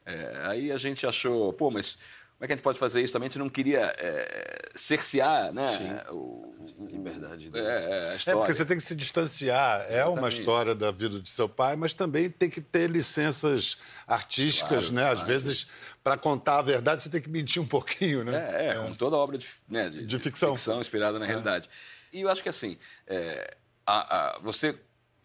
É, 0.05 0.41
aí 0.45 0.71
a 0.71 0.77
gente 0.77 1.05
achou, 1.05 1.53
pô, 1.53 1.69
mas 1.69 1.97
como 2.41 2.45
é 2.45 2.47
que 2.47 2.53
a 2.53 2.55
gente 2.55 2.63
pode 2.63 2.79
fazer 2.79 3.03
isso 3.03 3.13
também? 3.13 3.27
A 3.27 3.29
gente 3.29 3.37
não 3.37 3.49
queria 3.49 3.93
é, 3.99 4.71
cercear 4.73 5.53
né, 5.53 5.77
Sim. 5.77 6.11
o, 6.11 6.55
o, 6.79 6.87
liberdade 6.87 7.51
dele. 7.51 7.67
É, 7.67 8.09
a 8.13 8.15
história. 8.15 8.35
É, 8.35 8.41
porque 8.41 8.53
você 8.55 8.65
tem 8.65 8.77
que 8.77 8.81
se 8.81 8.95
distanciar. 8.95 9.85
É 9.87 10.03
uma 10.05 10.27
história 10.27 10.73
da 10.73 10.89
vida 10.89 11.19
de 11.19 11.29
seu 11.29 11.47
pai, 11.47 11.75
mas 11.75 11.93
também 11.93 12.31
tem 12.31 12.49
que 12.49 12.59
ter 12.59 12.89
licenças 12.89 13.77
artísticas, 14.07 14.89
claro, 14.89 14.93
né? 14.95 15.03
Às 15.11 15.19
claro. 15.19 15.27
vezes, 15.27 15.67
para 16.03 16.17
contar 16.17 16.57
a 16.57 16.61
verdade, 16.63 17.03
você 17.03 17.11
tem 17.11 17.21
que 17.21 17.29
mentir 17.29 17.61
um 17.61 17.67
pouquinho, 17.67 18.23
né? 18.23 18.49
É, 18.55 18.67
é, 18.69 18.73
como 18.73 18.95
toda 18.95 19.15
obra 19.17 19.37
de, 19.37 19.47
né, 19.69 19.89
de, 19.91 20.03
de 20.03 20.19
ficção. 20.19 20.57
ficção 20.57 20.81
inspirada 20.81 21.19
na 21.19 21.25
é. 21.25 21.27
realidade. 21.27 21.69
E 22.11 22.21
eu 22.21 22.29
acho 22.29 22.41
que, 22.41 22.49
assim, 22.49 22.75
é, 23.05 23.55
a, 23.85 24.37
a, 24.37 24.39
você 24.39 24.75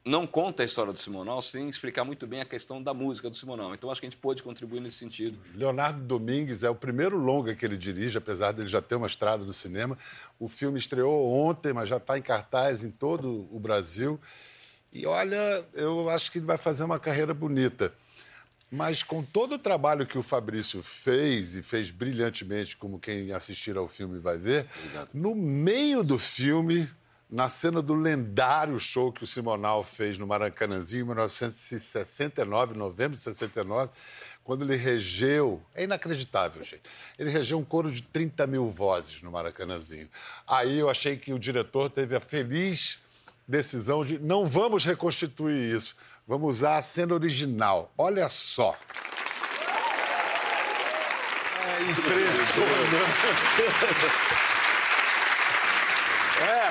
não 0.07 0.25
conta 0.25 0.63
a 0.63 0.67
história 0.67 0.93
do 0.93 0.99
Simonal 1.01 1.43
sem 1.43 1.69
explicar 1.69 2.05
muito 2.05 2.29
bem 2.29 2.41
a 2.41 2.45
questão 2.45 2.81
da 2.81 2.95
música 2.95 3.29
do 3.29 3.37
Simonal. 3.37 3.75
Então 3.75 3.91
acho 3.91 4.01
que 4.01 4.07
a 4.07 4.11
gente 4.11 4.21
pôde 4.21 4.41
contribuir 4.41 4.81
nesse 4.81 4.99
sentido. 4.99 5.37
Leonardo 5.53 6.01
Domingues 6.01 6.63
é 6.63 6.71
o 6.71 6.77
primeiro 6.77 7.19
longa 7.19 7.57
que 7.57 7.67
ele 7.67 7.77
dirige, 7.77 8.17
apesar 8.17 8.53
dele 8.53 8.69
já 8.69 8.81
ter 8.81 8.95
uma 8.95 9.09
estrada 9.09 9.45
no 9.45 9.53
cinema. 9.53 9.99
O 10.39 10.47
filme 10.47 10.79
estreou 10.79 11.33
ontem, 11.33 11.73
mas 11.73 11.89
já 11.89 11.97
está 11.97 12.17
em 12.17 12.23
cartaz 12.23 12.85
em 12.85 12.91
todo 12.91 13.49
o 13.51 13.59
Brasil. 13.59 14.21
E 14.93 15.05
olha, 15.07 15.65
eu 15.75 16.09
acho 16.09 16.31
que 16.31 16.39
ele 16.39 16.47
vai 16.47 16.57
fazer 16.57 16.85
uma 16.85 17.01
carreira 17.01 17.35
bonita. 17.35 17.93
Mas 18.71 19.03
com 19.03 19.23
todo 19.23 19.57
o 19.57 19.59
trabalho 19.59 20.07
que 20.07 20.19
o 20.19 20.23
Fabrício 20.23 20.83
fez, 20.83 21.57
e 21.57 21.63
fez 21.63 21.91
brilhantemente, 21.91 22.77
como 22.77 22.99
quem 22.99 23.33
assistir 23.33 23.77
ao 23.77 23.89
filme 23.89 24.19
vai 24.21 24.39
ver, 24.39 24.67
Obrigado. 24.79 25.09
no 25.13 25.35
meio 25.35 26.03
do 26.05 26.19
filme 26.19 26.89
na 27.29 27.49
cena 27.49 27.83
do 27.83 27.95
lendário 27.95 28.79
show 28.79 29.13
que 29.13 29.25
o 29.25 29.27
Simonal 29.27 29.83
fez 29.83 30.17
no 30.17 30.27
Maracanãzinho 30.27 31.03
em 31.03 31.07
1969, 31.07 32.75
novembro 32.75 33.17
de 33.17 33.23
69, 33.23 33.91
quando 34.45 34.65
ele 34.65 34.77
regeu. 34.77 35.61
É 35.75 35.83
inacreditável, 35.85 36.63
gente. 36.63 36.83
Ele 37.19 37.31
regeu 37.31 37.59
um 37.59 37.65
coro 37.65 37.91
de 37.91 38.03
30 38.03 38.47
mil 38.47 38.69
vozes 38.69 39.21
no 39.23 39.33
Maracanãzinho. 39.33 40.09
Aí 40.47 40.79
eu 40.79 40.89
achei 40.89 41.17
que 41.17 41.33
o 41.33 41.39
diretor 41.39 41.91
teve 41.91 42.15
a 42.15 42.21
feliz 42.21 42.99
decisão 43.47 44.05
de 44.05 44.19
não 44.19 44.45
vamos 44.45 44.85
reconstituir 44.85 45.75
isso, 45.77 45.97
vamos 46.27 46.57
usar 46.57 46.77
a 46.77 46.83
cena 46.83 47.15
original. 47.15 47.93
Olha 47.99 48.29
só. 48.29 48.77
É 51.79 51.83
impressionante. 51.91 52.57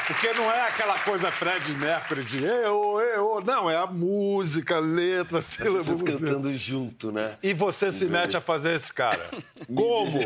Porque 0.08 0.32
não 0.34 0.52
é 0.52 0.68
aquela 0.68 1.00
coisa 1.00 1.32
Fred 1.32 1.72
Mercury 1.74 2.24
de 2.24 2.44
eu, 2.44 3.00
eu, 3.00 3.42
não, 3.44 3.70
é 3.70 3.76
a 3.76 3.88
música, 3.88 4.76
a 4.76 4.80
letra, 4.80 5.42
sílaba. 5.42 5.80
Vocês 5.80 6.02
cantando 6.02 6.56
junto, 6.56 7.12
né? 7.12 7.36
E 7.42 7.54
você 7.54 7.92
se 7.92 8.06
mete 8.06 8.38
a 8.38 8.42
fazer 8.42 8.76
esse 8.76 8.94
cara. 8.94 9.32
Como? 9.74 10.20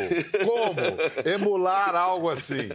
Como? 0.45 1.29
Emular 1.29 1.95
algo 1.95 2.29
assim. 2.29 2.69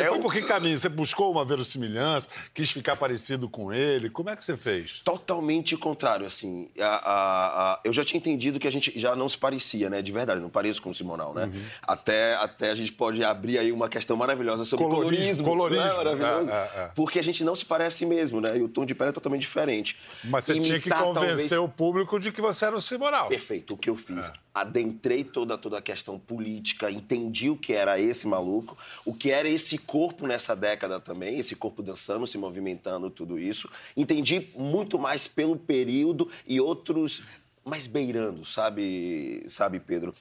É 0.00 0.08
foi 0.08 0.20
por 0.20 0.32
que 0.32 0.42
caminho? 0.42 0.78
Você 0.78 0.88
buscou 0.88 1.30
uma 1.30 1.44
verossimilhança, 1.44 2.28
quis 2.54 2.70
ficar 2.70 2.96
parecido 2.96 3.48
com 3.48 3.72
ele? 3.72 4.10
Como 4.10 4.30
é 4.30 4.36
que 4.36 4.44
você 4.44 4.56
fez? 4.56 5.00
Totalmente 5.04 5.74
o 5.74 5.78
contrário, 5.78 6.26
assim. 6.26 6.68
A, 6.78 6.84
a, 6.84 7.72
a, 7.72 7.80
eu 7.84 7.92
já 7.92 8.04
tinha 8.04 8.18
entendido 8.18 8.58
que 8.58 8.68
a 8.68 8.72
gente 8.72 8.92
já 8.98 9.14
não 9.16 9.28
se 9.28 9.38
parecia, 9.38 9.90
né? 9.90 10.02
De 10.02 10.12
verdade, 10.12 10.40
não 10.40 10.50
pareço 10.50 10.82
com 10.82 10.90
o 10.90 10.94
Simonal, 10.94 11.34
né? 11.34 11.44
Uhum. 11.44 11.62
Até, 11.82 12.34
até 12.36 12.70
a 12.70 12.74
gente 12.74 12.92
pode 12.92 13.22
abrir 13.24 13.58
aí 13.58 13.72
uma 13.72 13.88
questão 13.88 14.16
maravilhosa 14.16 14.64
sobre 14.64 14.84
colorismo. 14.84 15.46
Colorismo. 15.46 15.84
Né? 15.84 15.96
Maravilhoso. 15.96 16.50
É, 16.50 16.54
é. 16.54 16.90
Porque 16.94 17.18
a 17.18 17.22
gente 17.22 17.44
não 17.44 17.54
se 17.54 17.64
parece 17.64 18.06
mesmo, 18.06 18.40
né? 18.40 18.56
E 18.56 18.62
o 18.62 18.68
tom 18.68 18.84
de 18.84 18.94
pele 18.94 19.10
é 19.10 19.12
totalmente 19.12 19.42
diferente. 19.42 19.96
Mas 20.24 20.44
você 20.44 20.54
Imitar, 20.54 20.80
tinha 20.80 20.80
que 20.80 21.04
convencer 21.04 21.36
talvez... 21.36 21.52
o 21.52 21.68
público 21.68 22.18
de 22.18 22.32
que 22.32 22.40
você 22.40 22.64
era 22.66 22.76
o 22.76 22.80
Simonal. 22.80 23.28
Perfeito, 23.28 23.74
o 23.74 23.76
que 23.76 23.90
eu 23.90 23.96
fiz. 23.96 24.30
Adentrei 24.52 25.22
toda, 25.22 25.56
toda 25.56 25.78
a 25.78 25.82
questão 25.82 26.18
política, 26.18 26.90
entendi 26.90 27.48
o 27.48 27.56
que 27.56 27.72
era 27.72 28.00
esse 28.00 28.26
maluco, 28.26 28.76
o 29.04 29.14
que 29.14 29.30
era 29.30 29.48
esse 29.48 29.78
corpo 29.90 30.24
nessa 30.24 30.54
década 30.54 31.00
também, 31.00 31.40
esse 31.40 31.56
corpo 31.56 31.82
dançando, 31.82 32.24
se 32.24 32.38
movimentando, 32.38 33.10
tudo 33.10 33.36
isso. 33.36 33.68
Entendi 33.96 34.46
muito 34.54 35.00
mais 35.00 35.26
pelo 35.26 35.56
período 35.56 36.30
e 36.46 36.60
outros 36.60 37.24
mais 37.64 37.88
beirando, 37.88 38.44
sabe, 38.44 39.42
sabe, 39.48 39.80
Pedro? 39.80 40.14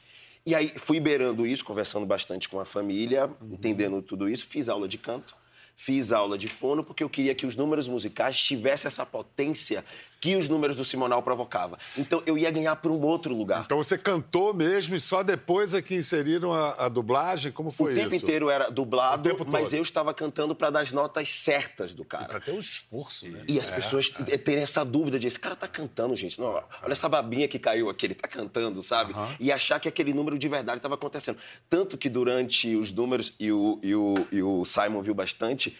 E 0.43 0.55
aí 0.55 0.73
fui 0.75 0.99
beirando 0.99 1.45
isso, 1.45 1.63
conversando 1.63 2.03
bastante 2.03 2.49
com 2.49 2.59
a 2.59 2.65
família, 2.65 3.27
uhum. 3.27 3.53
entendendo 3.53 4.01
tudo 4.01 4.27
isso, 4.27 4.47
fiz 4.47 4.69
aula 4.69 4.88
de 4.88 4.97
canto 4.97 5.38
fiz 5.81 6.11
aula 6.11 6.38
de 6.38 6.49
fono 6.49 6.83
porque 6.83 7.01
eu 7.01 7.09
queria 7.09 7.33
que 7.33 7.45
os 7.45 7.55
números 7.55 7.88
musicais 7.88 8.38
tivessem 8.38 8.89
essa 8.89 9.05
potência 9.05 9.85
que 10.19 10.35
os 10.35 10.49
números 10.49 10.75
do 10.75 10.83
Simonal 10.83 11.21
provocava. 11.23 11.77
Então 11.97 12.21
eu 12.25 12.38
ia 12.38 12.51
ganhar 12.51 12.75
para 12.75 12.91
um 12.91 13.01
outro 13.01 13.33
lugar. 13.35 13.63
Então 13.65 13.77
você 13.77 13.97
cantou 13.97 14.53
mesmo 14.53 14.95
e 14.95 14.99
só 14.99 15.23
depois 15.23 15.73
é 15.73 15.81
que 15.81 15.95
inseriram 15.95 16.53
a, 16.53 16.85
a 16.85 16.89
dublagem? 16.89 17.51
Como 17.51 17.71
foi 17.71 17.93
isso? 17.93 18.01
O 18.01 18.03
tempo 18.03 18.15
isso? 18.15 18.25
inteiro 18.25 18.49
era 18.49 18.69
dublado, 18.69 19.29
mas 19.47 19.73
eu 19.73 19.81
estava 19.81 20.13
cantando 20.13 20.53
para 20.53 20.69
dar 20.69 20.81
as 20.81 20.91
notas 20.91 21.29
certas 21.29 21.93
do 21.93 22.03
cara. 22.03 22.25
Para 22.25 22.39
ter 22.39 22.51
um 22.51 22.59
esforço, 22.59 23.27
né? 23.27 23.43
E 23.47 23.59
as 23.59 23.69
é, 23.69 23.75
pessoas 23.75 24.13
é. 24.27 24.38
terem 24.38 24.63
essa 24.63 24.83
dúvida 24.83 25.19
de 25.19 25.27
esse 25.27 25.39
cara 25.39 25.55
tá 25.55 25.67
cantando, 25.67 26.15
gente. 26.15 26.39
Não, 26.39 26.47
olha 26.47 26.65
essa 26.91 27.07
babinha 27.07 27.47
que 27.47 27.59
caiu 27.59 27.89
aqui, 27.89 28.07
ele 28.07 28.15
tá 28.15 28.27
cantando, 28.27 28.81
sabe? 28.83 29.13
E 29.39 29.51
achar 29.51 29.79
que 29.79 29.88
aquele 29.88 30.13
número 30.13 30.38
de 30.38 30.47
verdade 30.47 30.77
estava 30.77 30.95
acontecendo. 30.95 31.38
Tanto 31.69 31.97
que 31.97 32.09
durante 32.09 32.75
os 32.75 32.91
números, 32.91 33.33
e 33.39 33.51
o, 33.51 33.79
e 33.81 33.95
o, 33.95 34.13
e 34.31 34.43
o 34.43 34.65
Simon 34.65 35.01
viu 35.01 35.13
bastante, 35.13 35.77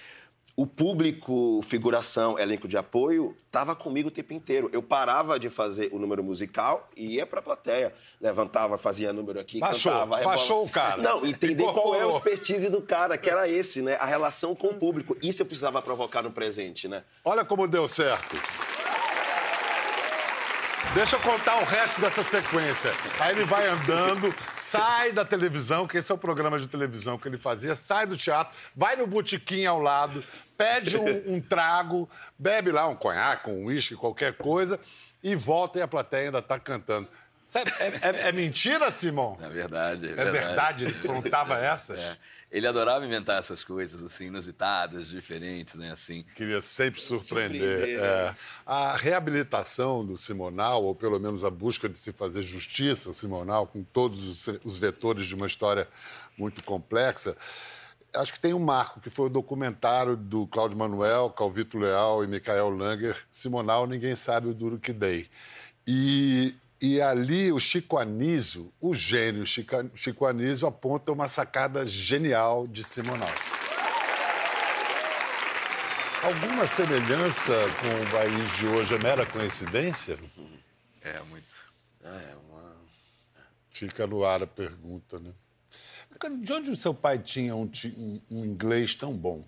o 0.60 0.68
público, 0.68 1.62
figuração, 1.63 2.38
elenco 2.38 2.68
de 2.68 2.75
apoio, 2.75 3.34
estava 3.46 3.74
comigo 3.74 4.10
o 4.10 4.12
tempo 4.12 4.34
inteiro. 4.34 4.70
Eu 4.74 4.84
parava 4.84 5.39
de 5.39 5.50
fazer 5.50 5.88
o 5.94 5.98
número 5.98 6.22
musical 6.22 6.89
e 6.98 7.16
ia 7.16 7.25
para 7.25 7.39
a 7.39 7.42
plateia. 7.42 7.96
Levantava, 8.20 8.78
fazia 8.78 9.13
número 9.13 9.39
aqui, 9.39 9.62
baixou, 9.62 9.89
cantava. 9.89 10.22
Baixou 10.22 10.66
o 10.66 10.70
cara. 10.70 11.01
Não, 11.01 11.25
entender 11.25 11.63
qual 11.63 11.96
é 11.96 12.06
o 12.06 12.10
expertise 12.10 12.70
do 12.70 12.82
cara, 12.82 13.18
que 13.18 13.30
era 13.30 13.48
esse, 13.48 13.82
né? 13.82 13.96
A 14.01 14.06
relação 14.06 14.54
com 14.54 14.68
o 14.68 14.74
público. 14.74 15.16
Isso 15.22 15.42
eu 15.42 15.46
precisava 15.46 15.82
provocar 15.82 16.22
no 16.22 16.32
presente, 16.32 16.89
né? 16.89 17.06
Olha 17.24 17.46
como 17.46 17.66
deu 17.66 17.88
certo. 17.88 18.36
Deixa 20.94 21.16
eu 21.16 21.22
contar 21.22 21.58
o 21.62 21.63
resto 21.63 22.01
dessa 22.01 22.22
sequência. 22.22 22.92
Aí 23.18 23.32
ele 23.34 23.46
vai 23.46 23.66
andando, 23.66 24.36
sai 24.70 25.12
da 25.12 25.26
televisão, 25.26 25.88
que 25.88 25.98
esse 25.98 26.12
é 26.12 26.16
o 26.16 26.18
programa 26.18 26.60
de 26.60 26.68
televisão 26.68 27.18
que 27.18 27.28
ele 27.28 27.40
fazia, 27.40 27.76
sai 27.76 28.06
do 28.06 28.16
teatro, 28.16 28.56
vai 28.76 28.96
no 28.96 29.08
botequim 29.08 29.66
ao 29.66 29.80
lado, 29.80 30.24
pede 30.56 30.96
um, 30.96 31.24
um 31.36 31.42
trago, 31.42 32.08
bebe 32.38 32.72
lá 32.72 32.88
um 32.88 32.96
conhaque, 32.96 33.50
um 33.50 33.66
uísque, 33.66 33.96
qualquer 33.96 34.34
coisa, 34.34 34.80
e 35.24 35.34
volta 35.34 35.80
e 35.80 35.82
a 35.82 35.88
plateia 35.88 36.28
ainda 36.28 36.40
está 36.40 36.60
cantando. 36.60 37.08
É, 37.79 37.88
é, 37.88 38.29
é, 38.29 38.32
mentira, 38.32 38.91
Simão? 38.91 39.38
É 39.41 39.50
verdade. 39.50 40.08
É, 40.08 40.12
é 40.12 40.15
verdade, 40.15 40.46
verdade 40.46 40.84
ele 40.86 41.08
contava 41.08 41.58
essas? 41.60 41.98
É. 41.98 42.18
Ele 42.51 42.65
adorava 42.65 43.06
inventar 43.06 43.39
essas 43.39 43.63
coisas, 43.63 44.01
assim, 44.01 44.25
inusitadas, 44.25 45.08
diferentes, 45.08 45.75
né, 45.75 45.91
assim. 45.91 46.25
Queria 46.36 46.62
sempre 46.62 47.00
surpreender. 47.00 47.62
surpreender 47.62 48.00
é. 48.00 48.24
Né? 48.25 48.36
A 48.65 48.96
reabilitação 48.96 50.03
do 50.03 50.18
Simonal, 50.18 50.84
ou 50.84 50.96
pelo 50.96 51.20
menos 51.20 51.44
a 51.46 51.50
busca 51.50 51.88
de 51.88 51.98
se 51.98 52.12
fazer 52.12 52.41
justiça 52.41 53.10
ao 53.10 53.13
Simonal, 53.13 53.68
com 53.68 53.84
todos 53.84 54.25
os, 54.25 54.60
os 54.63 54.79
vetores 54.79 55.27
de 55.27 55.36
uma 55.36 55.46
história 55.46 55.88
muito 56.36 56.63
complexa, 56.63 57.38
acho 58.15 58.34
que 58.34 58.39
tem 58.39 58.53
um 58.53 58.60
marco, 58.60 59.00
que 59.00 59.12
foi 59.12 59.27
o 59.27 59.29
documentário 59.29 60.18
do 60.18 60.48
Cláudio 60.48 60.77
Manuel, 60.77 61.29
Calvito 61.29 61.77
Leal 61.77 62.24
e 62.24 62.27
Michael 62.27 62.70
Langer, 62.70 63.15
Simonal, 63.29 63.86
Ninguém 63.86 64.15
Sabe 64.15 64.48
o 64.48 64.53
Duro 64.56 64.79
Que 64.79 64.91
Dei. 64.91 65.29
E 65.86 66.56
e 66.82 67.02
ali 67.02 67.52
o 67.52 67.60
Chico 67.60 67.98
Anísio, 67.98 68.72
o 68.80 68.94
gênio 68.94 69.46
Chico 69.46 70.26
Anísio, 70.26 70.68
aponta 70.68 71.12
uma 71.12 71.28
sacada 71.28 71.86
genial 71.86 72.68
de 72.68 72.84
Simonal. 72.84 73.30
Alguma 76.24 76.68
semelhança 76.68 77.54
com 77.80 78.04
o 78.04 78.12
país 78.12 78.58
de 78.58 78.68
hoje 78.68 78.96
é 78.96 79.00
mera 79.00 79.26
coincidência? 79.26 80.18
É, 81.02 81.22
muito. 81.22 81.54
É, 82.04 82.36
uma... 82.50 82.76
Fica 83.70 84.06
no 84.06 84.26
ar 84.26 84.44
a 84.44 84.48
pergunta, 84.48 85.20
né? 85.20 85.32
De 86.42 86.52
onde 86.52 86.72
o 86.72 86.76
seu 86.76 86.94
pai 86.94 87.20
tinha 87.20 87.56
um, 87.56 87.72
um, 88.30 88.46
inglês 88.46 88.96
tão 88.96 89.14
bom? 89.14 89.46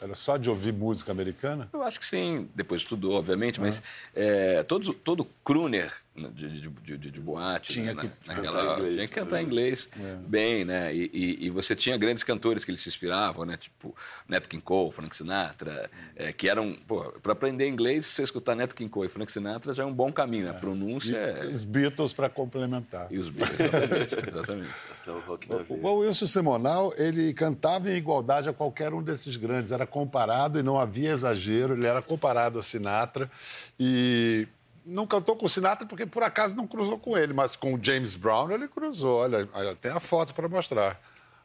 Era 0.00 0.14
só 0.14 0.36
de 0.36 0.50
ouvir 0.50 0.72
música 0.72 1.12
americana? 1.12 1.68
Eu 1.72 1.82
acho 1.82 2.00
que 2.00 2.06
sim. 2.06 2.48
Depois 2.54 2.80
estudou, 2.80 3.14
obviamente, 3.14 3.60
mas 3.60 3.80
é, 4.14 4.64
todo, 4.64 4.92
todo 4.92 5.24
crooner 5.44 5.92
de, 6.34 6.60
de, 6.60 6.98
de, 6.98 7.10
de 7.10 7.20
boate 7.20 7.72
tinha, 7.72 7.94
né, 7.94 8.02
que 8.02 8.28
naquela, 8.28 8.74
inglês, 8.74 8.94
tinha 8.94 9.08
que 9.08 9.14
cantar 9.14 9.42
inglês 9.42 9.88
é. 9.98 10.16
bem, 10.26 10.64
né? 10.64 10.94
E, 10.94 11.10
e, 11.12 11.46
e, 11.46 11.50
você 11.50 11.74
tinha 11.74 11.96
grandes 11.96 12.22
cantores 12.22 12.64
que 12.64 12.70
eles 12.70 12.80
se 12.80 12.88
inspiravam, 12.88 13.44
né? 13.44 13.56
Tipo 13.56 13.94
Nat 14.26 14.46
King 14.46 14.62
Cole, 14.62 14.92
Frank 14.92 15.16
Sinatra, 15.16 15.90
é, 16.16 16.32
que 16.32 16.48
eram... 16.48 16.76
Para 17.22 17.32
aprender 17.32 17.68
inglês, 17.68 18.06
você 18.06 18.22
escutar 18.22 18.54
Nat 18.54 18.72
King 18.72 18.90
Cole 18.90 19.06
e 19.06 19.10
Frank 19.10 19.30
Sinatra 19.30 19.72
já 19.72 19.82
é 19.82 19.86
um 19.86 19.92
bom 19.92 20.12
caminho. 20.12 20.46
Né? 20.46 20.50
A 20.50 20.54
pronúncia 20.54 21.16
e, 21.16 21.46
é... 21.46 21.46
Os 21.46 21.64
Beatles 21.64 22.12
para 22.12 22.28
complementar. 22.28 23.08
E 23.10 23.18
os 23.18 23.28
Beatles, 23.28 23.60
exatamente. 23.60 24.14
exatamente. 24.28 24.74
o, 25.68 25.86
o 25.86 25.98
Wilson 25.98 26.26
Simonal, 26.26 26.92
ele 26.96 27.32
cantava 27.32 27.90
em 27.90 27.96
igualdade 27.96 28.48
a 28.48 28.52
qualquer 28.52 28.92
um 28.92 29.02
desses 29.02 29.36
grandes. 29.36 29.72
Era 29.72 29.86
comparado 29.86 30.58
e 30.58 30.62
não 30.62 30.78
havia 30.78 31.10
exagero. 31.10 31.74
Ele 31.74 31.86
era 31.86 32.02
comparado 32.02 32.58
a 32.58 32.62
Sinatra 32.62 33.30
e 33.78 34.48
não 34.88 35.06
cantou 35.06 35.36
com 35.36 35.46
o 35.46 35.48
Sinatra 35.48 35.86
porque 35.86 36.06
por 36.06 36.22
acaso 36.22 36.56
não 36.56 36.66
cruzou 36.66 36.98
com 36.98 37.16
ele, 37.16 37.32
mas 37.32 37.54
com 37.54 37.74
o 37.74 37.78
James 37.80 38.16
Brown 38.16 38.50
ele 38.50 38.66
cruzou. 38.66 39.20
Olha, 39.20 39.76
tem 39.76 39.92
a 39.92 40.00
foto 40.00 40.34
para 40.34 40.48
mostrar. 40.48 41.00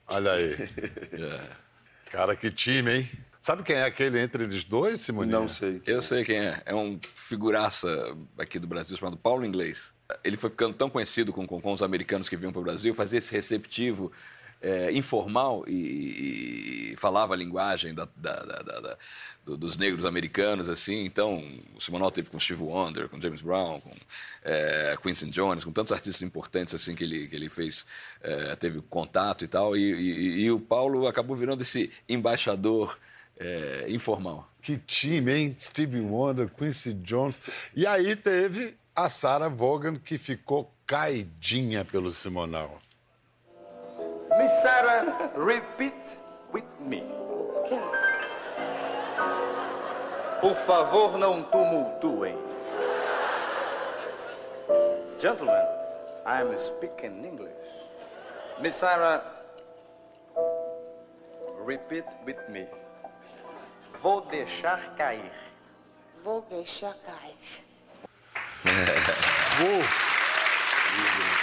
Olha 0.08 0.32
aí. 0.32 0.54
É. 1.14 1.64
Cara, 2.10 2.36
que 2.36 2.52
time, 2.52 2.92
hein? 2.92 3.12
Sabe 3.42 3.64
quem 3.64 3.76
é 3.76 3.84
aquele 3.84 4.20
entre 4.20 4.44
eles 4.44 4.64
dois, 4.64 5.02
Simoninha? 5.02 5.40
Não 5.40 5.48
sei. 5.48 5.82
Eu 5.86 6.02
sei 6.02 6.24
quem 6.24 6.38
é. 6.38 6.62
É 6.66 6.76
um 6.76 7.00
figuraça 7.16 8.16
aqui 8.38 8.60
do 8.60 8.68
Brasil 8.68 8.96
chamado 8.96 9.18
Paulo 9.18 9.46
Inglês. 9.46 9.92
Ele 10.24 10.38
foi 10.38 10.50
ficando 10.50 10.76
tão 10.76 10.90
conhecido 10.90 11.34
com, 11.34 11.46
com, 11.46 11.60
com 11.60 11.74
os 11.74 11.82
americanos 11.82 12.30
que 12.30 12.38
vinham 12.38 12.52
para 12.52 12.62
o 12.62 12.64
Brasil, 12.64 12.94
fazia 12.94 13.18
esse 13.18 13.34
receptivo 13.34 14.12
é, 14.64 14.94
informal 14.94 15.66
e, 15.68 16.92
e, 16.92 16.96
falava 16.96 17.34
a 17.34 17.38
linguagem 17.38 17.94
da, 17.94 18.08
da, 18.16 18.34
da, 18.44 18.98
dos 19.46 19.78
negros 19.78 20.06
americanos, 20.06 20.70
assim. 20.70 21.04
Então, 21.04 21.44
o 21.76 21.82
Simonal 21.82 22.10
teve 22.10 22.30
com 22.30 22.40
Steve 22.40 22.64
Wonder, 22.64 23.10
com 23.10 23.20
James 23.20 23.42
Brown, 23.42 23.82
com 23.82 23.94
é, 24.42 24.98
Quincy 25.04 25.30
Jones, 25.30 25.66
com 25.66 25.72
tantos 25.74 25.92
artistas 25.92 26.22
importantes 26.22 26.74
assim 26.74 26.96
que 26.96 27.04
ele, 27.04 27.28
que 27.28 27.36
ele 27.36 27.50
fez, 27.50 27.86
é, 28.22 28.56
teve 28.56 28.82
contato 28.84 29.44
e 29.44 29.48
tal. 29.48 29.76
E, 29.76 29.82
e, 29.82 30.46
e, 30.46 30.52
o 30.52 30.62
Paulo 30.62 31.08
acabou 31.08 31.36
virando 31.36 31.62
esse 31.62 31.92
embaixador 32.08 32.98
é, 33.38 33.86
informal. 33.90 34.50
Que 34.62 34.78
time, 34.78 35.34
hein? 35.34 35.56
Steve 35.60 36.00
Wonder, 36.00 36.50
Quincy 36.50 36.94
Jones. 36.94 37.38
E 37.76 37.86
aí 37.86 38.16
teve 38.16 38.76
a 38.96 39.10
Sarah 39.10 39.50
Vaughan, 39.50 39.96
que 39.96 40.18
ficou 40.18 40.74
caidinha 40.88 41.84
pelo 41.84 42.10
Simonal. 42.10 42.83
Miss 44.38 44.62
Sarah, 44.62 45.32
repeat 45.36 46.18
with 46.52 46.66
me. 46.80 47.04
Okay. 47.64 47.80
Por 50.42 50.56
favor, 50.56 51.18
não 51.18 51.44
tumultuem. 51.44 52.38
Gentlemen, 55.20 55.66
I 56.26 56.42
am 56.42 56.58
speaking 56.58 57.24
English. 57.24 57.54
Miss 58.60 58.76
Sarah, 58.76 59.24
repeat 61.64 62.06
with 62.26 62.40
me. 62.50 62.68
Vou 64.02 64.22
deixar 64.22 64.96
cair. 64.96 65.32
Vou 66.24 66.42
deixar 66.50 66.96
cair. 67.06 67.38
Vou. 69.60 71.43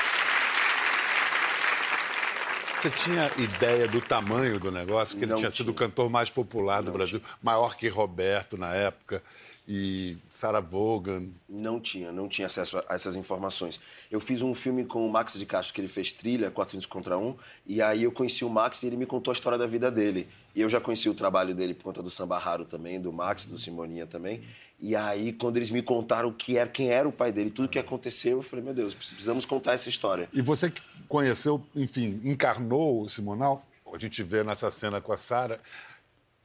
Você 2.81 2.89
tinha 2.89 3.31
ideia 3.37 3.87
do 3.87 4.01
tamanho 4.01 4.59
do 4.59 4.71
negócio? 4.71 5.19
Que 5.19 5.25
ele 5.25 5.33
tinha, 5.33 5.39
tinha, 5.41 5.51
sido 5.51 5.71
o 5.71 5.75
cantor 5.75 6.09
mais 6.09 6.31
popular 6.31 6.81
do 6.81 6.87
não 6.87 6.95
Brasil, 6.95 7.21
tinha. 7.21 7.31
maior 7.43 7.77
que 7.77 7.87
Roberto 7.89 8.57
na 8.57 8.75
época 8.75 9.23
e 9.69 10.17
Sarah 10.31 10.61
Vaughan? 10.61 11.29
Não 11.47 11.79
tinha, 11.79 12.11
não 12.11 12.27
tinha 12.27 12.47
acesso 12.47 12.83
a 12.89 12.95
essas 12.95 13.17
informações. 13.17 13.79
Eu 14.11 14.19
fiz 14.19 14.41
um 14.41 14.55
filme 14.55 14.87
com 14.87 15.07
o 15.07 15.13
Max 15.13 15.35
de 15.35 15.45
Castro, 15.45 15.75
que 15.75 15.81
ele 15.83 15.89
fez 15.89 16.15
trilha, 16.15 16.51
400 16.51 16.87
contra 16.87 17.19
1, 17.19 17.37
e 17.67 17.83
aí 17.83 18.03
eu 18.03 18.13
conheci 18.13 18.47
o 18.47 18.49
Max 18.49 18.83
e 18.83 18.87
ele 18.87 18.97
me 18.97 19.05
contou 19.05 19.31
a 19.31 19.35
história 19.35 19.59
da 19.59 19.67
vida 19.67 19.91
dele. 19.91 20.27
E 20.55 20.63
eu 20.63 20.69
já 20.71 20.81
conheci 20.81 21.07
o 21.07 21.15
trabalho 21.15 21.55
dele 21.55 21.75
por 21.75 21.85
conta 21.85 22.03
do 22.03 22.11
Samba 22.11 22.39
Raro 22.39 22.65
também, 22.65 22.99
do 22.99 23.13
Max, 23.13 23.45
do 23.45 23.59
Simoninha 23.59 24.07
também. 24.07 24.43
E 24.81 24.97
aí, 24.97 25.33
quando 25.33 25.57
eles 25.57 25.71
me 25.71 25.83
contaram 25.83 26.33
que 26.33 26.57
era, 26.57 26.69
quem 26.69 26.91
era 26.91 27.07
o 27.07 27.13
pai 27.13 27.31
dele, 27.31 27.51
tudo 27.51 27.69
que 27.69 27.79
aconteceu, 27.79 28.39
eu 28.39 28.43
falei, 28.43 28.65
meu 28.65 28.73
Deus, 28.73 28.95
precisamos 28.95 29.45
contar 29.45 29.75
essa 29.75 29.89
história. 29.89 30.29
E 30.33 30.41
você 30.41 30.73
conheceu, 31.07 31.63
enfim, 31.77 32.21
encarnou 32.25 33.03
o 33.03 33.09
Simonal? 33.09 33.65
A 33.93 33.99
gente 33.99 34.23
vê 34.23 34.43
nessa 34.43 34.71
cena 34.71 35.01
com 35.01 35.13
a 35.13 35.17
Sara 35.17 35.61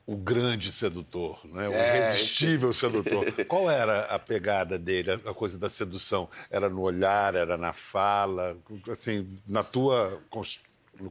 o 0.07 0.15
grande 0.15 0.71
sedutor, 0.71 1.39
né? 1.45 1.67
o 1.67 1.73
é, 1.73 1.97
irresistível 1.97 2.69
esse... 2.71 2.81
sedutor. 2.81 3.25
Qual 3.47 3.69
era 3.69 4.01
a 4.05 4.19
pegada 4.19 4.77
dele, 4.77 5.11
a 5.11 5.33
coisa 5.33 5.57
da 5.57 5.69
sedução? 5.69 6.29
Era 6.49 6.69
no 6.69 6.81
olhar, 6.81 7.33
era 7.33 7.57
na 7.57 7.73
fala, 7.73 8.57
assim, 8.89 9.27
na 9.47 9.63
tua 9.63 10.21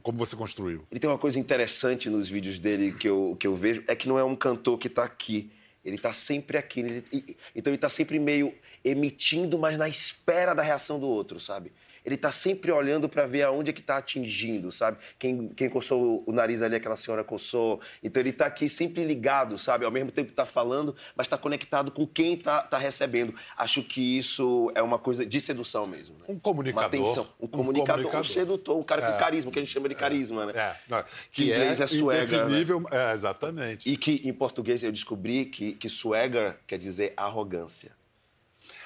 como 0.01 0.17
você 0.17 0.35
construiu? 0.35 0.83
Ele 0.89 0.99
tem 0.99 1.09
uma 1.09 1.17
coisa 1.17 1.39
interessante 1.39 2.09
nos 2.09 2.29
vídeos 2.29 2.59
dele 2.59 2.91
que 2.91 3.07
eu, 3.07 3.37
que 3.39 3.45
eu 3.45 3.55
vejo, 3.55 3.83
é 3.87 3.95
que 3.95 4.07
não 4.07 4.17
é 4.17 4.23
um 4.23 4.35
cantor 4.35 4.77
que 4.77 4.87
está 4.87 5.03
aqui. 5.03 5.51
Ele 5.85 5.97
está 5.97 6.11
sempre 6.11 6.57
aqui. 6.57 6.79
Ele, 6.79 7.37
então 7.55 7.71
ele 7.71 7.75
está 7.75 7.87
sempre 7.87 8.17
meio 8.17 8.53
emitindo, 8.83 9.57
mas 9.59 9.77
na 9.77 9.87
espera 9.87 10.55
da 10.55 10.63
reação 10.63 10.99
do 10.99 11.07
outro, 11.07 11.39
sabe? 11.39 11.71
Ele 12.05 12.15
está 12.15 12.31
sempre 12.31 12.71
olhando 12.71 13.09
para 13.09 13.25
ver 13.25 13.43
aonde 13.43 13.71
é 13.71 13.73
que 13.73 13.81
está 13.81 13.97
atingindo, 13.97 14.71
sabe? 14.71 14.97
Quem, 15.17 15.49
quem 15.49 15.67
coçou 15.67 16.23
o 16.25 16.31
nariz 16.31 16.61
ali, 16.61 16.75
aquela 16.75 16.95
senhora 16.95 17.23
coçou. 17.23 17.81
Então 18.03 18.21
ele 18.21 18.29
está 18.29 18.45
aqui 18.45 18.69
sempre 18.69 19.03
ligado, 19.03 19.57
sabe? 19.57 19.85
Ao 19.85 19.91
mesmo 19.91 20.11
tempo 20.11 20.27
que 20.27 20.33
está 20.33 20.45
falando, 20.45 20.95
mas 21.15 21.25
está 21.25 21.37
conectado 21.37 21.91
com 21.91 22.05
quem 22.05 22.33
está 22.33 22.61
tá 22.61 22.77
recebendo. 22.77 23.33
Acho 23.57 23.81
que 23.81 24.17
isso 24.17 24.71
é 24.75 24.81
uma 24.81 24.99
coisa 24.99 25.25
de 25.25 25.41
sedução 25.41 25.87
mesmo. 25.87 26.15
Né? 26.19 26.25
Um 26.29 26.39
comunicador. 26.39 26.83
Uma 26.83 27.05
atenção. 27.05 27.27
Um 27.39 27.47
comunicador, 27.47 28.05
um, 28.05 28.09
comunicador. 28.09 28.21
um 28.21 28.23
sedutor, 28.23 28.77
um 28.77 28.83
cara 28.83 29.01
é. 29.01 29.11
com 29.11 29.17
carisma, 29.17 29.51
que 29.51 29.59
a 29.59 29.63
gente 29.63 29.73
chama 29.73 29.89
de 29.89 29.95
carisma, 29.95 30.43
é. 30.43 30.45
né? 30.45 30.53
É. 30.55 30.75
Não, 30.87 31.03
que, 31.31 31.45
que 31.45 31.51
é, 31.51 31.67
é 31.67 31.87
swagger. 31.87 32.45
Né? 32.47 32.65
É, 32.91 33.13
exatamente. 33.13 33.89
E 33.89 33.97
que 33.97 34.21
em 34.23 34.33
português 34.33 34.83
eu 34.83 34.91
descobri 34.91 35.45
que, 35.45 35.73
que 35.73 35.89
swagger 35.89 36.57
quer 36.67 36.77
dizer 36.77 37.13
arrogância. 37.17 37.91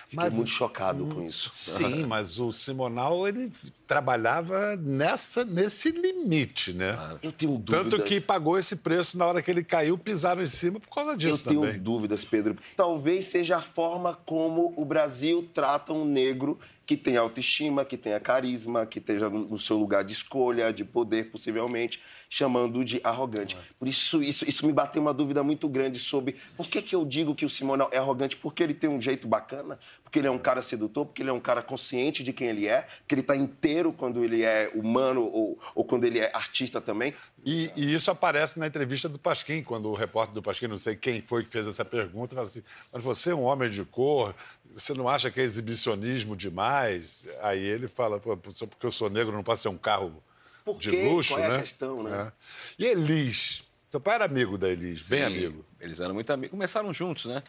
Fiquei 0.10 0.26
mas, 0.26 0.34
muito 0.34 0.50
chocado 0.50 1.06
com 1.06 1.24
isso. 1.24 1.50
Sim, 1.52 2.04
mas 2.08 2.40
o 2.40 2.52
Simonal 2.52 3.28
ele 3.28 3.52
trabalhava 3.86 4.76
nessa, 4.76 5.46
nesse 5.46 5.92
limite, 5.92 6.74
né? 6.74 6.98
Eu 7.22 7.32
tenho 7.32 7.60
dúvidas. 7.60 7.92
Tanto 7.92 8.04
que 8.04 8.20
pagou 8.20 8.58
esse 8.58 8.76
preço 8.76 9.20
na 9.20 9.28
hora 9.28 9.40
que 9.40 9.52
ele 9.52 9.64
caiu, 9.64 10.00
pisaram 10.00 10.42
em 10.42 10.48
cima 10.48 10.80
por 10.80 10.90
causa 10.90 11.16
disso 11.16 11.44
Eu 11.44 11.50
tenho 11.52 11.62
também. 11.62 11.80
dúvidas, 11.80 12.26
Pedro. 12.26 12.58
Talvez 12.76 13.26
seja 13.26 13.58
a 13.58 13.62
forma 13.62 14.16
como 14.26 14.74
o 14.76 14.84
Brasil 14.84 15.48
trata 15.54 15.94
um 15.94 16.04
negro 16.04 16.60
que 16.88 16.98
tenha 16.98 17.20
autoestima, 17.20 17.86
que 17.86 17.96
tenha 17.96 18.20
carisma, 18.20 18.88
que 18.88 18.98
esteja 18.98 19.30
no 19.30 19.60
seu 19.60 19.78
lugar 19.78 20.04
de 20.04 20.12
escolha, 20.12 20.74
de 20.74 20.84
poder, 20.84 21.30
possivelmente 21.30 22.02
chamando 22.30 22.86
de 22.86 23.02
arrogante. 23.04 23.58
Por 23.78 23.88
isso, 23.88 24.22
isso, 24.22 24.48
isso 24.48 24.66
me 24.66 24.72
bateu 24.72 25.02
uma 25.02 25.14
dúvida 25.14 25.44
muito 25.44 25.68
grande 25.68 25.98
sobre 25.98 26.36
por 26.56 26.68
que, 26.68 26.82
que 26.82 26.96
eu 26.96 27.04
digo 27.04 27.34
que 27.34 27.44
o 27.44 27.50
Simonal 27.50 27.90
é 27.92 27.98
arrogante, 27.98 28.38
porque 28.38 28.62
ele 28.62 28.76
tem 28.76 28.90
um 28.90 29.02
jeito 29.02 29.28
bacana, 29.28 29.80
porque 30.10 30.18
ele 30.18 30.28
é 30.28 30.32
um 30.32 30.40
cara 30.40 30.60
sedutor, 30.64 31.06
porque 31.06 31.22
ele 31.22 31.30
é 31.30 31.34
um 31.34 31.40
cara 31.40 31.62
consciente 31.62 32.24
de 32.24 32.34
quem 32.34 32.48
ele 32.48 32.68
é, 32.68 32.82
porque 32.82 33.14
ele 33.14 33.22
está 33.22 33.36
inteiro 33.36 33.94
quando 33.94 34.24
ele 34.24 34.42
é 34.44 34.72
humano 34.74 35.22
ou, 35.22 35.60
ou 35.76 35.86
quando 35.86 36.04
ele 36.04 36.18
é 36.18 36.32
artista 36.34 36.82
também. 36.82 37.14
E, 37.46 37.72
e, 37.76 37.94
isso 37.94 38.10
aparece 38.10 38.58
na 38.58 38.66
entrevista 38.66 39.08
do 39.08 39.20
Pasquim, 39.20 39.62
quando 39.62 39.88
o 39.88 39.94
repórter 39.94 40.34
do 40.34 40.42
Pasquim, 40.42 40.66
não 40.66 40.80
sei 40.80 40.96
quem 40.96 41.22
foi 41.22 41.44
que 41.44 41.52
fez 41.52 41.68
essa 41.68 41.86
pergunta, 41.86 42.36
fala 42.36 42.48
assim: 42.48 42.64
mas 42.92 43.04
você 43.04 43.30
é 43.30 43.36
um 43.36 43.44
homem 43.44 43.70
de 43.70 43.86
cor, 43.86 44.34
você 44.74 44.96
não 44.96 45.08
acha 45.08 45.30
que 45.30 45.40
é 45.40 45.44
exibicionismo 45.44 46.36
demais? 46.36 47.24
Aí 47.42 47.64
ele 47.64 47.88
fala, 47.88 48.20
só 48.56 48.66
porque 48.66 48.88
eu 48.88 48.92
sou 48.92 49.12
negro 49.12 49.32
não 49.32 49.44
posso 49.44 49.62
ser 49.62 49.70
um 49.70 49.78
carro 49.78 50.24
por 50.66 50.80
de 50.80 50.90
luxo, 50.90 51.36
Qual 51.36 51.44
é 51.44 51.50
né? 51.50 51.56
a 51.56 51.60
questão, 51.60 52.04
né? 52.04 52.32
É. 52.80 52.84
E 52.84 52.88
Elis? 52.88 53.64
Seu 53.86 54.00
pai 54.00 54.16
era 54.16 54.26
amigo 54.26 54.58
da 54.58 54.70
Elis, 54.70 55.04
Sim, 55.04 55.10
bem 55.10 55.24
amigo. 55.24 55.66
Eles 55.80 56.00
eram 56.00 56.16
muito 56.16 56.32
amigos. 56.34 56.52
Começaram 56.52 56.92
juntos, 56.92 57.26
né? 57.26 57.44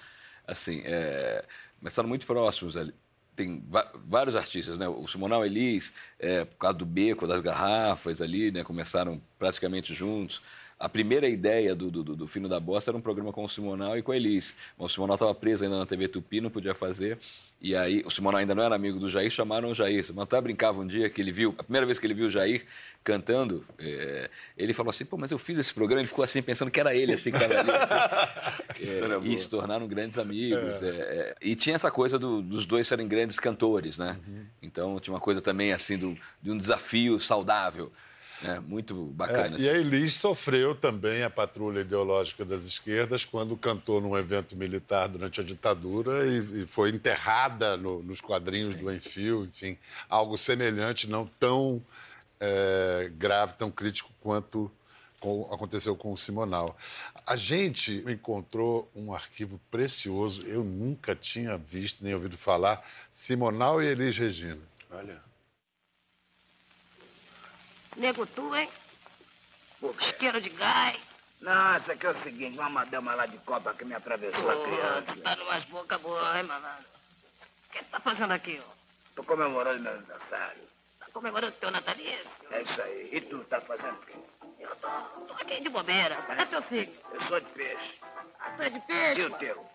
Assim, 0.46 0.82
é... 0.84 1.44
começaram 1.80 2.08
muito 2.08 2.26
próximos 2.26 2.76
ali. 2.76 2.94
Tem 3.34 3.64
vários 4.06 4.36
artistas, 4.36 4.78
né? 4.78 4.86
O 4.86 5.06
Simonal 5.08 5.44
Elis, 5.44 5.92
é, 6.18 6.44
por 6.44 6.56
causa 6.56 6.76
do 6.76 6.84
beco, 6.84 7.26
das 7.26 7.40
garrafas 7.40 8.20
ali, 8.20 8.50
né? 8.50 8.62
Começaram 8.62 9.20
praticamente 9.38 9.94
juntos. 9.94 10.42
A 10.80 10.88
primeira 10.88 11.28
ideia 11.28 11.74
do, 11.74 11.90
do, 11.90 12.02
do 12.02 12.26
Fino 12.26 12.48
da 12.48 12.58
Bosta 12.58 12.90
era 12.90 12.96
um 12.96 13.02
programa 13.02 13.30
com 13.30 13.44
o 13.44 13.48
Simonal 13.48 13.98
e 13.98 14.02
com 14.02 14.12
a 14.12 14.16
Elis. 14.16 14.56
Mas 14.78 14.90
o 14.90 14.94
Simonal 14.94 15.16
estava 15.16 15.34
preso 15.34 15.62
ainda 15.62 15.78
na 15.78 15.84
TV 15.84 16.08
Tupi, 16.08 16.40
não 16.40 16.48
podia 16.48 16.74
fazer. 16.74 17.18
E 17.60 17.76
aí, 17.76 18.02
o 18.06 18.10
Simonal 18.10 18.40
ainda 18.40 18.54
não 18.54 18.62
era 18.62 18.74
amigo 18.74 18.98
do 18.98 19.06
Jair, 19.06 19.30
chamaram 19.30 19.70
o 19.70 19.74
Jair. 19.74 20.02
O 20.16 20.22
até 20.22 20.40
brincava 20.40 20.80
um 20.80 20.86
dia 20.86 21.10
que 21.10 21.20
ele 21.20 21.30
viu, 21.30 21.54
a 21.58 21.62
primeira 21.62 21.84
vez 21.84 21.98
que 21.98 22.06
ele 22.06 22.14
viu 22.14 22.28
o 22.28 22.30
Jair 22.30 22.64
cantando, 23.04 23.62
é, 23.78 24.30
ele 24.56 24.72
falou 24.72 24.88
assim, 24.88 25.04
pô, 25.04 25.18
mas 25.18 25.30
eu 25.30 25.38
fiz 25.38 25.58
esse 25.58 25.74
programa, 25.74 26.00
ele 26.00 26.08
ficou 26.08 26.24
assim, 26.24 26.40
pensando 26.40 26.70
que 26.70 26.80
era 26.80 26.94
ele, 26.94 27.12
assim, 27.12 27.30
que 27.30 27.36
estava 27.36 27.60
ali. 27.60 27.70
Assim. 27.70 28.50
É, 28.80 29.28
e 29.28 29.38
se 29.38 29.48
tornaram 29.48 29.86
grandes 29.86 30.16
amigos. 30.18 30.82
É. 30.82 30.88
é 30.88 31.34
e 31.42 31.54
tinha 31.54 31.76
essa 31.76 31.90
coisa 31.90 32.18
do, 32.18 32.40
dos 32.40 32.64
dois 32.64 32.88
serem 32.88 33.06
grandes 33.06 33.38
cantores, 33.38 33.98
né? 33.98 34.18
Uhum. 34.26 34.46
Então, 34.62 34.98
tinha 34.98 35.12
uma 35.12 35.20
coisa 35.20 35.42
também, 35.42 35.72
assim, 35.72 35.98
do, 35.98 36.16
de 36.40 36.50
um 36.50 36.56
desafio 36.56 37.20
saudável. 37.20 37.92
É, 38.42 38.58
muito 38.58 38.94
bacana. 38.94 39.56
É, 39.56 39.60
e 39.60 39.68
a 39.68 39.74
Elis 39.74 40.14
sofreu 40.14 40.74
também 40.74 41.22
a 41.22 41.30
patrulha 41.30 41.80
ideológica 41.80 42.44
das 42.44 42.62
esquerdas 42.62 43.24
quando 43.24 43.56
cantou 43.56 44.00
num 44.00 44.16
evento 44.16 44.56
militar 44.56 45.08
durante 45.08 45.40
a 45.40 45.44
ditadura 45.44 46.26
e, 46.26 46.62
e 46.62 46.66
foi 46.66 46.90
enterrada 46.90 47.76
no, 47.76 48.02
nos 48.02 48.20
quadrinhos 48.20 48.74
Sim. 48.74 48.80
do 48.80 48.92
Enfio, 48.92 49.44
enfim, 49.44 49.76
algo 50.08 50.36
semelhante, 50.38 51.08
não 51.08 51.26
tão 51.26 51.82
é, 52.40 53.10
grave, 53.14 53.54
tão 53.54 53.70
crítico 53.70 54.10
quanto 54.20 54.70
com, 55.20 55.46
aconteceu 55.52 55.94
com 55.94 56.12
o 56.12 56.16
Simonal. 56.16 56.76
A 57.26 57.36
gente 57.36 58.02
encontrou 58.08 58.90
um 58.96 59.12
arquivo 59.12 59.60
precioso, 59.70 60.42
eu 60.46 60.64
nunca 60.64 61.14
tinha 61.14 61.58
visto 61.58 62.02
nem 62.02 62.14
ouvido 62.14 62.36
falar, 62.36 62.82
Simonal 63.10 63.82
e 63.82 63.86
Elis 63.86 64.16
Regina. 64.16 64.62
Olha. 64.90 65.29
Nego 68.00 68.24
tu, 68.24 68.56
hein? 68.56 68.66
Isqueiro 70.00 70.40
de 70.40 70.48
gás. 70.48 70.98
Não, 71.38 71.76
isso 71.76 71.92
aqui 71.92 72.06
é 72.06 72.10
o 72.10 72.22
seguinte, 72.22 72.58
uma 72.58 72.70
madama 72.70 73.14
lá 73.14 73.26
de 73.26 73.36
Copa 73.38 73.74
que 73.74 73.84
me 73.84 73.94
atravessou 73.94 74.42
Pô, 74.42 74.50
a 74.50 74.64
criança. 74.64 75.20
Tá 75.22 75.36
numas 75.36 75.64
boca 75.66 75.98
boa, 75.98 76.38
hein, 76.38 76.44
malandro? 76.44 76.84
O 77.68 77.72
que 77.72 77.84
tá 77.84 78.00
fazendo 78.00 78.32
aqui, 78.32 78.58
ó? 78.66 78.72
Tô 79.14 79.22
comemorando 79.22 79.82
meu 79.82 79.92
aniversário. 79.92 80.62
Tá 80.98 81.06
comemorando 81.12 81.52
teu 81.52 81.70
natalício? 81.70 82.26
É 82.50 82.62
isso 82.62 82.80
aí. 82.80 83.10
E 83.12 83.20
tu, 83.20 83.44
tá 83.44 83.60
fazendo 83.60 83.96
o 83.96 84.06
quê? 84.06 84.14
Eu 84.60 84.76
tô, 84.76 84.88
tô 85.24 85.34
aqui 85.34 85.60
de 85.60 85.68
bobeira. 85.68 86.16
Qual 86.22 86.38
é 86.38 86.46
teu 86.46 86.62
signo? 86.62 86.94
Eu 87.12 87.20
sou 87.20 87.38
de 87.38 87.50
peixe. 87.50 88.00
Ah, 88.40 88.50
tu 88.56 88.62
é 88.62 88.70
de 88.70 88.80
peixe? 88.80 89.20
E 89.20 89.24
o 89.26 89.30
teu? 89.36 89.66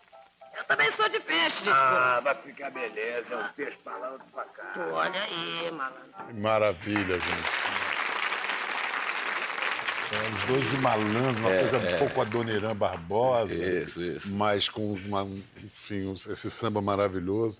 Eu 0.57 0.63
também 0.63 0.91
sou 0.93 1.07
de 1.09 1.19
peixe. 1.19 1.69
Ah, 1.69 2.21
vai 2.23 2.33
ficar 2.35 2.71
beleza. 2.71 3.37
Um 3.37 3.47
peixe 3.49 3.77
pra 3.83 3.97
lá, 3.97 4.09
outro 4.09 4.27
pra 4.33 4.45
cá. 4.45 4.71
Tu 4.73 4.79
olha 4.79 5.21
aí, 5.21 5.71
malandro. 5.71 6.35
Maravilha, 6.35 7.19
gente. 7.19 7.64
É, 10.11 10.29
os 10.29 10.43
dois 10.43 10.69
de 10.69 10.77
malandro, 10.77 11.41
uma 11.41 11.51
é, 11.51 11.61
coisa 11.61 11.77
um 11.79 11.89
é. 11.89 11.97
pouco 11.97 12.21
Adoniran 12.21 12.75
Barbosa. 12.75 13.53
Isso, 13.53 14.03
isso. 14.03 14.33
Mas 14.33 14.69
com, 14.69 14.93
uma, 14.93 15.23
enfim, 15.63 16.11
esse 16.11 16.51
samba 16.51 16.81
maravilhoso. 16.81 17.59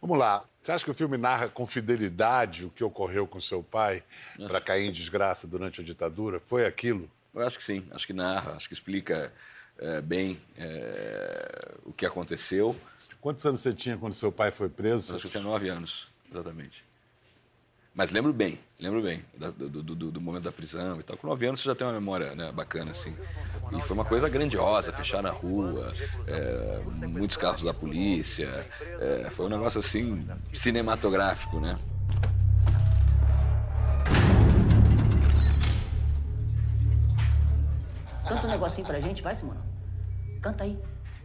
Vamos 0.00 0.18
lá. 0.18 0.44
Você 0.60 0.72
acha 0.72 0.84
que 0.84 0.90
o 0.90 0.94
filme 0.94 1.16
narra 1.16 1.48
com 1.48 1.64
fidelidade 1.66 2.66
o 2.66 2.70
que 2.70 2.84
ocorreu 2.84 3.26
com 3.26 3.40
seu 3.40 3.62
pai 3.62 4.02
para 4.46 4.60
cair 4.60 4.86
em 4.86 4.92
desgraça 4.92 5.46
durante 5.46 5.80
a 5.80 5.84
ditadura? 5.84 6.40
Foi 6.40 6.66
aquilo? 6.66 7.10
Eu 7.34 7.46
acho 7.46 7.58
que 7.58 7.64
sim. 7.64 7.84
Acho 7.90 8.06
que 8.06 8.12
narra, 8.12 8.52
acho 8.52 8.68
que 8.68 8.74
explica 8.74 9.32
é, 9.78 10.00
bem 10.00 10.40
é, 10.56 11.72
o 11.84 11.92
que 11.92 12.06
aconteceu. 12.06 12.74
Quantos 13.20 13.44
anos 13.44 13.60
você 13.60 13.72
tinha 13.72 13.96
quando 13.96 14.14
seu 14.14 14.30
pai 14.30 14.50
foi 14.50 14.68
preso? 14.68 15.14
Acho 15.14 15.22
que 15.22 15.26
eu 15.26 15.40
tinha 15.40 15.42
nove 15.42 15.68
anos, 15.68 16.08
exatamente. 16.30 16.84
Mas 17.96 18.10
lembro 18.10 18.30
bem, 18.30 18.60
lembro 18.78 19.00
bem 19.00 19.24
do, 19.38 19.70
do, 19.70 19.82
do, 19.82 20.12
do, 20.12 20.20
momento 20.20 20.42
da 20.42 20.52
prisão 20.52 21.00
e 21.00 21.02
tal. 21.02 21.16
Com 21.16 21.28
nove 21.28 21.46
anos 21.46 21.60
você 21.60 21.68
já 21.70 21.74
tem 21.74 21.86
uma 21.86 21.94
memória 21.94 22.34
né, 22.34 22.52
bacana, 22.52 22.90
assim. 22.90 23.16
E 23.72 23.80
foi 23.80 23.94
uma 23.94 24.04
coisa 24.04 24.28
grandiosa, 24.28 24.92
fechar 24.92 25.22
na 25.22 25.30
rua, 25.30 25.94
é, 26.26 26.82
muitos 27.08 27.38
carros 27.38 27.62
da 27.62 27.72
polícia. 27.72 28.66
É, 29.00 29.30
foi 29.30 29.46
um 29.46 29.48
negócio, 29.48 29.80
assim, 29.80 30.28
cinematográfico, 30.52 31.58
né? 31.58 31.78
Canta 38.28 38.46
um 38.46 38.50
negocinho 38.50 38.86
pra 38.86 39.00
gente, 39.00 39.22
vai, 39.22 39.34
Simona. 39.34 39.64
Canta 40.42 40.64
aí. 40.64 40.78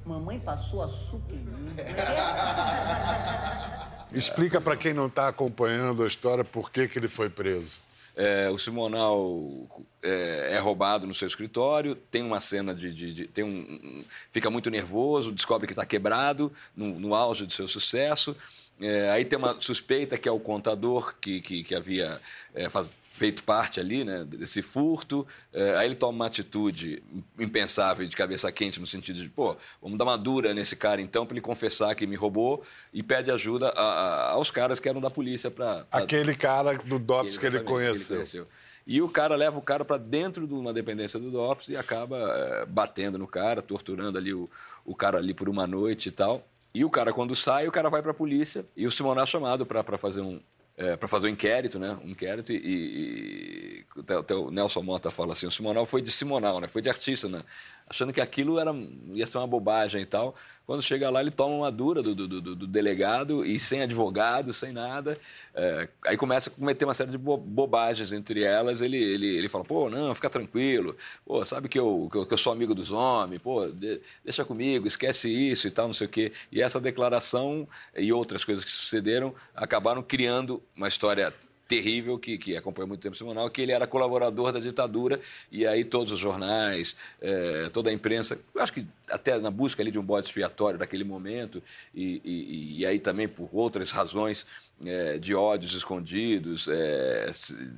Mamãe 0.05 0.39
passou 0.39 0.81
açúcar 0.81 1.33
em 1.33 1.39
mim. 1.39 1.75
Explica 4.13 4.59
para 4.59 4.75
quem 4.75 4.93
não 4.93 5.07
está 5.07 5.27
acompanhando 5.27 6.03
a 6.03 6.07
história 6.07 6.43
por 6.43 6.69
que, 6.69 6.87
que 6.87 6.99
ele 6.99 7.07
foi 7.07 7.29
preso. 7.29 7.79
É, 8.15 8.49
o 8.49 8.57
Simonal 8.57 9.67
é, 10.03 10.49
é, 10.53 10.59
roubado 10.59 11.07
no 11.07 11.13
seu 11.13 11.27
escritório, 11.27 11.95
tem 11.95 12.21
uma 12.21 12.41
cena 12.41 12.75
de. 12.75 12.93
de, 12.93 13.13
de 13.13 13.27
tem 13.27 13.43
um, 13.43 13.99
fica 14.31 14.49
muito 14.49 14.69
nervoso, 14.69 15.31
descobre 15.31 15.65
que 15.65 15.71
está 15.73 15.85
quebrado 15.85 16.51
no, 16.75 16.99
no 16.99 17.15
auge 17.15 17.45
do 17.45 17.53
seu 17.53 17.67
sucesso. 17.67 18.35
É, 18.81 19.11
aí 19.11 19.23
tem 19.23 19.37
uma 19.37 19.59
suspeita 19.61 20.17
que 20.17 20.27
é 20.27 20.31
o 20.31 20.39
contador 20.39 21.13
que, 21.21 21.39
que, 21.39 21.63
que 21.63 21.75
havia 21.75 22.19
é, 22.53 22.67
faz, 22.67 22.91
feito 23.13 23.43
parte 23.43 23.79
ali 23.79 24.03
né, 24.03 24.25
desse 24.25 24.63
furto. 24.63 25.27
É, 25.53 25.75
aí 25.77 25.85
ele 25.85 25.95
toma 25.95 26.13
uma 26.13 26.25
atitude 26.25 27.03
impensável 27.37 28.07
de 28.07 28.15
cabeça 28.15 28.51
quente, 28.51 28.79
no 28.79 28.87
sentido 28.87 29.19
de, 29.19 29.29
pô, 29.29 29.55
vamos 29.79 29.99
dar 29.99 30.05
uma 30.05 30.17
dura 30.17 30.51
nesse 30.51 30.75
cara 30.75 30.99
então 30.99 31.27
para 31.27 31.35
ele 31.35 31.41
confessar 31.41 31.93
que 31.93 32.07
me 32.07 32.15
roubou 32.15 32.63
e 32.91 33.03
pede 33.03 33.29
ajuda 33.29 33.69
a, 33.69 33.81
a, 33.81 34.31
aos 34.31 34.49
caras 34.49 34.79
que 34.79 34.89
eram 34.89 34.99
da 34.99 35.11
polícia 35.11 35.51
para. 35.51 35.85
Aquele 35.91 36.33
cara 36.33 36.73
do 36.73 36.97
DOPS 36.97 37.37
que 37.37 37.45
ele, 37.45 37.59
conheceu. 37.59 38.07
Que 38.07 38.13
ele 38.13 38.17
conheceu. 38.17 38.45
E 38.87 38.99
o 38.99 39.07
cara 39.07 39.35
leva 39.35 39.59
o 39.59 39.61
cara 39.61 39.85
para 39.85 39.97
dentro 39.97 40.47
de 40.47 40.53
uma 40.55 40.73
dependência 40.73 41.19
do 41.19 41.29
DOPS 41.29 41.69
e 41.69 41.77
acaba 41.77 42.17
é, 42.17 42.65
batendo 42.65 43.19
no 43.19 43.27
cara, 43.27 43.61
torturando 43.61 44.17
ali 44.17 44.33
o, 44.33 44.49
o 44.83 44.95
cara 44.95 45.19
ali 45.19 45.35
por 45.35 45.47
uma 45.47 45.67
noite 45.67 46.09
e 46.09 46.11
tal. 46.11 46.43
E 46.73 46.85
o 46.85 46.89
cara, 46.89 47.11
quando 47.11 47.35
sai, 47.35 47.67
o 47.67 47.71
cara 47.71 47.89
vai 47.89 48.01
para 48.01 48.11
a 48.11 48.13
polícia 48.13 48.65
e 48.75 48.87
o 48.87 48.91
Simoná 48.91 49.23
é 49.23 49.25
chamado 49.25 49.65
para 49.65 49.97
fazer 49.97 50.21
um, 50.21 50.39
é, 50.77 50.95
para 50.95 51.07
fazer 51.07 51.27
um 51.27 51.31
inquérito, 51.31 51.77
né? 51.77 51.97
Um 52.03 52.09
inquérito 52.09 52.51
e, 52.51 52.55
e, 52.55 53.85
e 53.95 54.13
até, 54.17 54.33
o 54.33 54.49
Nelson 54.49 54.81
Mota 54.81 55.11
fala 55.11 55.33
assim, 55.33 55.45
o 55.45 55.51
Simonal 55.51 55.85
foi 55.85 56.01
de 56.01 56.11
Simonal, 56.11 56.59
né? 56.59 56.67
Foi 56.67 56.81
de 56.81 56.89
artista, 56.89 57.27
né? 57.27 57.43
Achando 57.91 58.13
que 58.13 58.21
aquilo 58.21 58.57
era, 58.57 58.73
ia 59.09 59.27
ser 59.27 59.37
uma 59.37 59.45
bobagem 59.45 60.01
e 60.01 60.05
tal. 60.05 60.33
Quando 60.65 60.81
chega 60.81 61.09
lá, 61.09 61.19
ele 61.19 61.29
toma 61.29 61.53
uma 61.53 61.69
dura 61.69 62.01
do, 62.01 62.15
do, 62.15 62.25
do, 62.25 62.55
do 62.55 62.65
delegado 62.65 63.45
e 63.45 63.59
sem 63.59 63.81
advogado, 63.81 64.53
sem 64.53 64.71
nada. 64.71 65.17
É, 65.53 65.89
aí 66.05 66.15
começa 66.15 66.49
a 66.49 66.53
cometer 66.53 66.85
uma 66.85 66.93
série 66.93 67.11
de 67.11 67.17
bobagens 67.17 68.13
entre 68.13 68.45
elas. 68.45 68.79
Ele, 68.81 68.95
ele, 68.95 69.27
ele 69.27 69.49
fala, 69.49 69.65
pô, 69.65 69.89
não, 69.89 70.15
fica 70.15 70.29
tranquilo. 70.29 70.95
Pô, 71.25 71.43
sabe 71.43 71.67
que 71.67 71.77
eu, 71.77 72.07
que 72.09 72.17
eu, 72.19 72.25
que 72.25 72.33
eu 72.33 72.37
sou 72.37 72.53
amigo 72.53 72.73
dos 72.73 72.93
homens. 72.93 73.41
Pô, 73.41 73.67
de, 73.67 73.99
deixa 74.23 74.45
comigo, 74.45 74.87
esquece 74.87 75.29
isso 75.29 75.67
e 75.67 75.71
tal, 75.71 75.87
não 75.87 75.93
sei 75.93 76.07
o 76.07 76.09
quê. 76.09 76.31
E 76.49 76.61
essa 76.61 76.79
declaração 76.79 77.67
e 77.93 78.13
outras 78.13 78.45
coisas 78.45 78.63
que 78.63 78.71
sucederam 78.71 79.35
acabaram 79.53 80.01
criando 80.01 80.63
uma 80.77 80.87
história 80.87 81.33
terrível 81.71 82.19
que, 82.19 82.37
que 82.37 82.57
acompanha 82.57 82.85
muito 82.85 82.99
tempo 82.99 83.15
o 83.15 83.17
Simonal, 83.17 83.49
que 83.49 83.61
ele 83.61 83.71
era 83.71 83.87
colaborador 83.87 84.51
da 84.51 84.59
ditadura 84.59 85.21
e 85.49 85.65
aí 85.65 85.85
todos 85.85 86.11
os 86.11 86.19
jornais, 86.19 86.97
é, 87.21 87.69
toda 87.69 87.89
a 87.89 87.93
imprensa, 87.93 88.37
eu 88.53 88.61
acho 88.61 88.73
que 88.73 88.85
até 89.09 89.39
na 89.39 89.49
busca 89.49 89.81
ali 89.81 89.89
de 89.89 89.97
um 89.97 90.03
bode 90.03 90.25
expiatório 90.25 90.77
daquele 90.77 91.05
momento 91.05 91.63
e, 91.95 92.21
e, 92.25 92.79
e 92.79 92.85
aí 92.85 92.99
também 92.99 93.25
por 93.25 93.47
outras 93.53 93.89
razões 93.89 94.45
é, 94.85 95.17
de 95.17 95.33
ódios 95.33 95.73
escondidos, 95.73 96.67
é, 96.67 97.29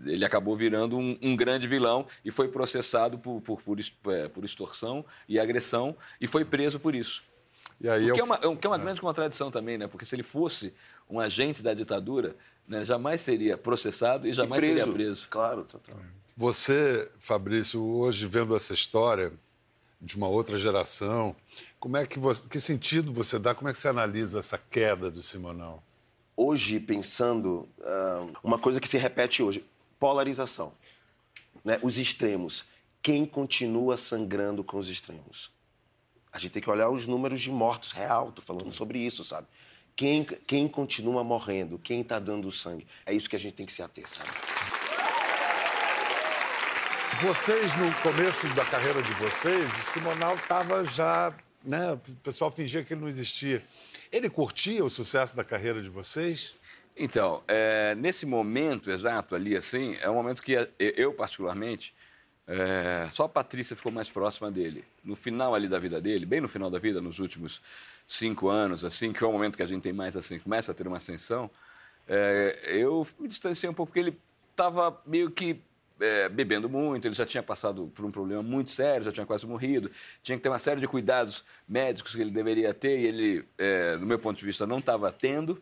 ele 0.07 0.25
acabou 0.25 0.55
virando 0.55 0.97
um, 0.97 1.15
um, 1.21 1.35
grande 1.35 1.67
vilão 1.67 2.07
e 2.25 2.31
foi 2.31 2.47
processado 2.47 3.19
por, 3.19 3.41
por, 3.41 3.61
por, 3.61 3.77
por 4.33 4.43
extorsão 4.43 5.05
e 5.29 5.39
agressão 5.39 5.95
e 6.19 6.25
foi 6.25 6.43
preso 6.43 6.79
por 6.79 6.95
isso. 6.95 7.21
E 7.79 7.89
aí 7.89 8.09
o 8.09 8.13
que, 8.15 8.21
eu... 8.21 8.23
é 8.23 8.25
uma, 8.25 8.47
o 8.47 8.57
que 8.57 8.65
é 8.65 8.69
uma 8.69 8.77
grande 8.77 9.01
contradição 9.01 9.51
também, 9.51 9.77
né? 9.77 9.87
Porque 9.87 10.05
se 10.05 10.15
ele 10.15 10.23
fosse 10.23 10.73
um 11.09 11.19
agente 11.19 11.61
da 11.61 11.73
ditadura, 11.73 12.35
né, 12.67 12.83
jamais 12.83 13.21
seria 13.21 13.57
processado 13.57 14.27
e 14.27 14.33
jamais 14.33 14.63
e 14.63 14.67
preso. 14.67 14.79
seria 14.79 14.93
preso. 14.93 15.27
Claro, 15.29 15.63
total. 15.63 15.95
Você, 16.35 17.11
Fabrício, 17.19 17.83
hoje 17.83 18.25
vendo 18.25 18.55
essa 18.55 18.73
história 18.73 19.31
de 20.01 20.17
uma 20.17 20.27
outra 20.27 20.57
geração, 20.57 21.35
como 21.79 21.97
é 21.97 22.05
que 22.05 22.19
você, 22.19 22.41
que 22.49 22.59
sentido 22.59 23.13
você 23.13 23.37
dá? 23.37 23.53
Como 23.53 23.69
é 23.69 23.73
que 23.73 23.79
você 23.79 23.87
analisa 23.87 24.39
essa 24.39 24.57
queda 24.57 25.11
do 25.11 25.21
Simonal? 25.21 25.83
Hoje, 26.35 26.79
pensando, 26.79 27.67
uh, 27.79 28.33
uma 28.43 28.57
coisa 28.57 28.81
que 28.81 28.87
se 28.87 28.97
repete 28.97 29.43
hoje: 29.43 29.63
polarização. 29.99 30.73
Né? 31.63 31.79
Os 31.83 31.97
extremos. 31.97 32.65
Quem 33.01 33.25
continua 33.25 33.97
sangrando 33.97 34.63
com 34.63 34.77
os 34.77 34.89
extremos? 34.89 35.51
A 36.31 36.39
gente 36.39 36.51
tem 36.51 36.61
que 36.63 36.69
olhar 36.69 36.89
os 36.89 37.05
números 37.05 37.39
de 37.41 37.51
mortos 37.51 37.91
real, 37.91 38.29
estou 38.29 38.43
falando 38.43 38.71
sobre 38.71 38.97
isso, 38.97 39.23
sabe? 39.23 39.45
Quem, 39.95 40.23
quem 40.23 40.67
continua 40.67 41.23
morrendo, 41.23 41.77
quem 41.77 42.01
está 42.01 42.19
dando 42.19 42.51
sangue. 42.51 42.85
É 43.05 43.13
isso 43.13 43.29
que 43.29 43.35
a 43.35 43.39
gente 43.39 43.53
tem 43.53 43.65
que 43.65 43.71
se 43.71 43.81
ater, 43.81 44.07
sabe? 44.07 44.29
Vocês, 47.21 47.75
no 47.77 47.93
começo 48.01 48.47
da 48.55 48.65
carreira 48.65 49.01
de 49.01 49.13
vocês, 49.13 49.71
o 49.71 49.91
Simonal 49.91 50.35
estava 50.35 50.83
já. 50.85 51.33
Né, 51.63 51.93
o 51.93 51.97
pessoal 52.15 52.51
fingia 52.51 52.83
que 52.83 52.93
ele 52.93 53.01
não 53.01 53.07
existia. 53.07 53.63
Ele 54.11 54.29
curtia 54.29 54.83
o 54.83 54.89
sucesso 54.89 55.35
da 55.35 55.43
carreira 55.43 55.81
de 55.81 55.89
vocês? 55.89 56.53
Então, 56.97 57.43
é, 57.47 57.95
nesse 57.95 58.25
momento 58.25 58.91
exato 58.91 59.33
ali, 59.35 59.55
assim, 59.55 59.95
é 60.01 60.09
um 60.09 60.13
momento 60.15 60.41
que 60.41 60.53
eu, 60.79 61.13
particularmente, 61.13 61.93
É, 62.45 63.07
só 63.09 63.23
a 63.23 63.29
Patrícia 63.29 63.73
ficou 63.73 63.89
mais 63.89 64.09
próxima 64.09 64.51
dele. 64.51 64.83
No 65.01 65.15
final 65.15 65.55
ali 65.55 65.69
da 65.69 65.79
vida 65.79 66.01
dele, 66.01 66.25
bem 66.25 66.41
no 66.41 66.49
final 66.49 66.69
da 66.69 66.77
vida, 66.77 66.99
nos 66.99 67.19
últimos 67.19 67.61
cinco 68.07 68.49
anos, 68.49 68.83
assim, 68.83 69.11
que 69.13 69.23
é 69.23 69.27
o 69.27 69.31
momento 69.31 69.55
que 69.55 69.63
a 69.63 69.67
gente 69.67 69.81
tem 69.81 69.93
mais 69.93 70.15
assim, 70.15 70.39
começa 70.39 70.71
a 70.71 70.75
ter 70.75 70.87
uma 70.87 70.97
ascensão, 70.97 71.49
é, 72.07 72.59
eu 72.65 73.07
me 73.19 73.27
distanciei 73.27 73.69
um 73.69 73.73
pouco, 73.73 73.91
porque 73.91 73.99
ele 73.99 74.19
estava 74.51 75.01
meio 75.05 75.31
que 75.31 75.61
é, 75.99 76.27
bebendo 76.27 76.69
muito, 76.69 77.07
ele 77.07 77.15
já 77.15 77.25
tinha 77.25 77.41
passado 77.41 77.91
por 77.95 78.03
um 78.05 78.11
problema 78.11 78.43
muito 78.43 78.71
sério, 78.71 79.05
já 79.05 79.11
tinha 79.11 79.25
quase 79.25 79.45
morrido, 79.45 79.89
tinha 80.21 80.37
que 80.37 80.43
ter 80.43 80.49
uma 80.49 80.59
série 80.59 80.81
de 80.81 80.87
cuidados 80.87 81.43
médicos 81.67 82.13
que 82.13 82.21
ele 82.21 82.31
deveria 82.31 82.73
ter 82.73 82.99
e 82.99 83.05
ele, 83.05 83.45
é, 83.57 83.97
do 83.97 84.05
meu 84.05 84.19
ponto 84.19 84.37
de 84.37 84.45
vista, 84.45 84.67
não 84.67 84.79
estava 84.79 85.11
tendo. 85.11 85.61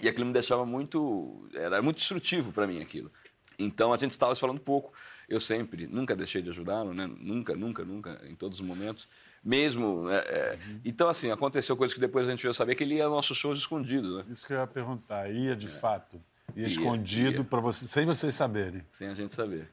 E 0.00 0.08
aquilo 0.08 0.26
me 0.26 0.32
deixava 0.32 0.64
muito. 0.64 1.48
Era 1.52 1.82
muito 1.82 1.96
destrutivo 1.96 2.52
para 2.52 2.68
mim 2.68 2.80
aquilo. 2.80 3.10
Então 3.58 3.92
a 3.92 3.96
gente 3.96 4.12
estava 4.12 4.32
se 4.32 4.40
falando 4.40 4.60
pouco. 4.60 4.92
Eu 5.28 5.40
sempre, 5.40 5.86
nunca 5.88 6.14
deixei 6.14 6.40
de 6.40 6.50
ajudá-lo, 6.50 6.94
né? 6.94 7.06
Nunca, 7.06 7.54
nunca, 7.56 7.84
nunca, 7.84 8.22
em 8.28 8.34
todos 8.36 8.60
os 8.60 8.64
momentos. 8.64 9.08
Mesmo. 9.44 10.08
É, 10.10 10.16
é... 10.16 10.58
Então, 10.84 11.08
assim, 11.08 11.30
aconteceu 11.30 11.76
coisas 11.76 11.94
que 11.94 12.00
depois 12.00 12.26
a 12.26 12.30
gente 12.30 12.42
veio 12.42 12.54
saber 12.54 12.74
que 12.74 12.84
ele 12.84 12.96
ia 12.96 13.04
aos 13.04 13.12
nossos 13.12 13.36
shows 13.36 13.58
escondido. 13.58 14.18
Né? 14.18 14.24
Isso 14.28 14.46
que 14.46 14.52
eu 14.52 14.58
ia 14.58 14.66
perguntar. 14.66 15.30
Ia 15.30 15.56
de 15.56 15.68
fato. 15.68 16.20
Ia, 16.54 16.62
ia 16.62 16.66
escondido 16.66 17.44
para 17.44 17.60
você, 17.60 17.86
sem 17.86 18.04
vocês 18.04 18.34
saberem. 18.34 18.84
Sem 18.92 19.08
a 19.08 19.14
gente 19.14 19.34
saber. 19.34 19.68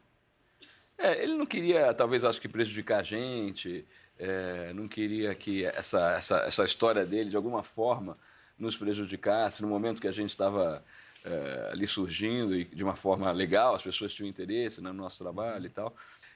É, 0.98 1.24
ele 1.24 1.36
não 1.36 1.46
queria, 1.46 1.94
talvez, 1.94 2.24
acho 2.24 2.40
que 2.40 2.48
prejudicar 2.48 3.00
a 3.00 3.04
gente. 3.04 3.86
É, 4.18 4.72
não 4.74 4.88
queria 4.88 5.36
que 5.36 5.66
essa, 5.66 6.12
essa, 6.12 6.38
essa 6.40 6.64
história 6.64 7.06
dele, 7.06 7.30
de 7.30 7.36
alguma 7.36 7.64
forma, 7.64 8.18
nos 8.58 8.78
prejudicasse 8.78 9.62
no 9.62 9.68
momento 9.68 10.02
que 10.02 10.08
a 10.08 10.12
gente 10.12 10.30
estava 10.30 10.84
é, 11.26 11.70
ali 11.74 11.88
surgindo 11.88 12.56
e 12.56 12.64
de 12.64 12.84
uma 12.84 12.96
forma 12.96 13.32
legal, 13.32 13.76
as 13.76 13.84
pessoas 13.84 14.14
tinham 14.14 14.30
interesse 14.30 14.80
né, 14.82 14.92
no 14.92 15.04
nosso 15.04 15.22
trabalho 15.22 15.66
e 15.66 15.70
tal. 15.70 15.96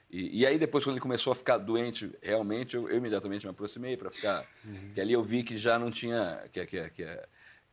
E, 0.10 0.39
e, 0.39 0.45
aí 0.45 0.58
depois, 0.58 0.84
quando 0.84 0.95
ele 0.95 1.02
começou 1.02 1.32
a 1.32 1.36
ficar 1.36 1.58
doente, 1.58 2.12
realmente, 2.22 2.76
eu, 2.76 2.89
eu 2.89 2.98
imediatamente 2.98 3.45
me 3.45 3.52
aproximei 3.52 3.95
para 3.95 4.10
ficar... 4.10 4.45
Uhum. 4.65 4.91
Que 4.93 5.02
ali 5.02 5.13
eu 5.13 5.24
vi 5.24 5.43
que 5.43 5.58
já 5.58 5.78
não 5.78 5.91
tinha... 5.91 6.43
Que, 6.52 6.65
que, 6.65 6.89
que, 6.89 7.19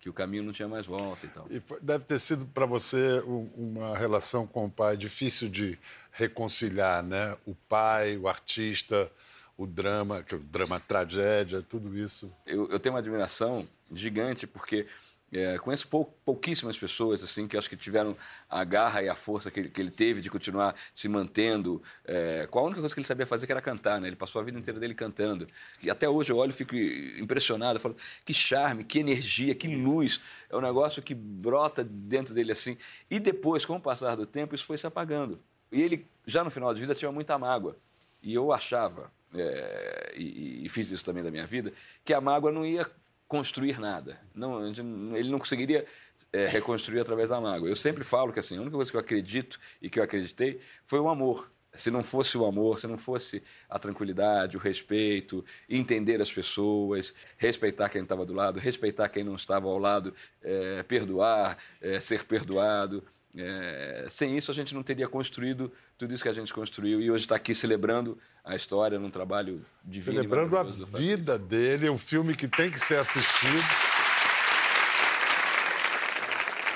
que 0.07 0.11
o 0.11 0.13
caminho 0.13 0.45
não 0.45 0.53
tinha 0.53 0.69
mais 0.69 0.87
volta 0.87 1.27
e 1.27 1.29
tal. 1.29 1.47
E 1.51 1.61
deve 1.83 2.05
ter 2.05 2.21
sido 2.21 2.47
para 2.47 2.65
você 2.65 3.21
uma 3.27 3.99
relação 3.99 4.47
com 4.47 4.67
o 4.67 4.71
pai 4.71 4.97
difícil 4.97 5.49
de 5.49 5.79
reconciliar, 6.13 7.03
né? 7.03 7.37
O 7.45 7.55
pai, 7.69 8.17
o 8.17 8.29
artista, 8.29 9.11
o 9.57 9.67
drama, 9.67 10.23
que 10.23 10.35
o 10.35 10.39
drama 10.39 10.79
tragédia, 10.79 11.63
tudo 11.63 11.99
isso. 11.99 12.33
Eu, 12.47 12.71
eu 12.71 12.79
tenho 12.79 12.95
uma 12.95 13.01
admiração 13.01 13.67
gigante 13.93 14.47
porque 14.47 14.87
é, 15.33 15.59
conheço 15.59 15.89
pou, 15.89 16.05
pouquíssimas 16.25 16.79
pessoas 16.79 17.23
assim 17.23 17.49
que 17.49 17.57
acho 17.57 17.69
que 17.69 17.77
tiveram 17.77 18.17
a 18.49 18.63
garra 18.63 19.03
e 19.03 19.09
a 19.09 19.15
força 19.15 19.51
que 19.51 19.61
ele, 19.61 19.69
que 19.69 19.81
ele 19.81 19.91
teve 19.91 20.21
de 20.21 20.31
continuar 20.31 20.75
se 20.95 21.09
mantendo. 21.09 21.83
É, 22.05 22.47
com 22.49 22.61
a 22.61 22.63
única 22.63 22.81
coisa 22.81 22.95
que 22.95 23.01
ele 23.01 23.07
sabia 23.07 23.27
fazer 23.27 23.47
que 23.47 23.53
era 23.53 23.61
cantar, 23.61 24.01
né? 24.01 24.07
Ele 24.07 24.17
passou 24.17 24.41
a 24.41 24.45
vida 24.45 24.59
inteira 24.59 24.79
dele 24.79 24.95
cantando. 24.95 25.47
E 25.83 25.91
até 25.91 26.09
hoje 26.09 26.31
eu 26.31 26.37
olho 26.37 26.51
e 26.51 26.53
fico 26.53 26.77
impressionado. 27.21 27.77
Eu 27.77 27.81
falo, 27.81 27.97
que 28.25 28.33
charme, 28.33 28.85
que 28.85 29.01
energia, 29.01 29.55
que 29.55 29.67
luz. 29.69 30.21
É 30.49 30.57
um 30.57 30.61
negócio 30.61 31.03
que 31.03 31.15
brota 31.15 31.83
dentro 31.83 32.33
dele 32.33 32.53
assim. 32.53 32.79
E 33.11 33.19
depois, 33.19 33.65
com 33.65 33.77
o 33.77 33.81
passar 33.81 34.15
do 34.15 34.27
tempo, 34.27 34.55
isso 34.55 34.65
foi 34.65 34.79
se 34.79 34.87
apagando. 34.87 35.41
E 35.73 35.83
ele, 35.83 36.07
já 36.25 36.45
no 36.45 36.51
final 36.51 36.73
de 36.73 36.81
vida, 36.81 36.95
tinha 36.95 37.11
muita 37.11 37.37
mágoa. 37.37 37.77
E 38.23 38.33
eu 38.33 38.53
achava, 38.53 39.11
é, 39.35 40.15
e, 40.17 40.65
e 40.65 40.69
fiz 40.69 40.91
isso 40.91 41.05
também 41.05 41.23
da 41.23 41.31
minha 41.31 41.47
vida, 41.47 41.73
que 42.05 42.15
a 42.15 42.21
mágoa 42.21 42.53
não 42.53 42.65
ia 42.65 42.89
construir 43.29 43.79
nada. 43.81 44.19
Não, 44.35 44.67
ele 44.69 45.31
não 45.31 45.39
conseguiria 45.39 45.85
é, 46.33 46.47
reconstruir 46.47 47.01
através 47.01 47.29
da 47.29 47.41
mágoa. 47.41 47.69
Eu 47.69 47.77
sempre 47.77 48.05
falo 48.05 48.33
que 48.33 48.39
assim, 48.39 48.57
a 48.57 48.61
única 48.61 48.77
coisa 48.77 48.91
que 48.91 48.97
eu 48.97 49.01
acredito 49.01 49.59
e 49.81 49.91
que 49.91 49.99
eu 49.99 50.05
acreditei 50.05 50.61
foi 50.85 51.01
o 51.01 51.09
amor. 51.09 51.51
Se 51.75 51.91
não 51.91 52.03
fosse 52.03 52.39
o 52.39 52.47
amor, 52.47 52.79
se 52.79 52.87
não 52.87 52.97
fosse 52.97 53.43
a 53.69 53.79
tranquilidade, 53.79 54.57
o 54.57 54.61
respeito, 54.61 55.45
entender 55.69 56.23
as 56.23 56.33
pessoas, 56.33 57.15
respeitar 57.37 57.91
quem 57.91 58.03
estava 58.03 58.25
do 58.25 58.33
lado, 58.33 58.59
respeitar 58.59 59.11
quem 59.11 59.23
não 59.23 59.35
estava 59.35 59.69
ao 59.69 59.77
lado, 59.77 60.15
é, 60.43 60.83
perdoar, 60.85 61.59
é, 61.83 62.01
ser 62.01 62.25
perdoado. 62.25 63.05
É, 63.37 64.07
sem 64.09 64.37
isso, 64.37 64.51
a 64.51 64.55
gente 64.55 64.75
não 64.75 64.83
teria 64.83 65.07
construído 65.07 65.71
tudo 65.99 66.15
isso 66.15 66.23
que 66.23 66.29
a 66.29 66.33
gente 66.33 66.53
construiu 66.55 67.03
e 67.03 67.11
hoje 67.11 67.25
está 67.25 67.37
aqui 67.37 67.55
celebrando 67.55 68.19
a 68.43 68.57
história 68.57 68.99
num 68.99 69.11
trabalho 69.11 69.65
divino. 69.85 70.17
Celebrando 70.17 70.57
a 70.57 70.63
vida 70.63 71.39
dele, 71.39 71.91
um 71.91 71.99
filme 71.99 72.35
que 72.35 72.49
tem 72.49 72.71
que 72.71 72.79
ser 72.79 72.99
assistido. 72.99 73.63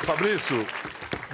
Fabrício, 0.05 0.67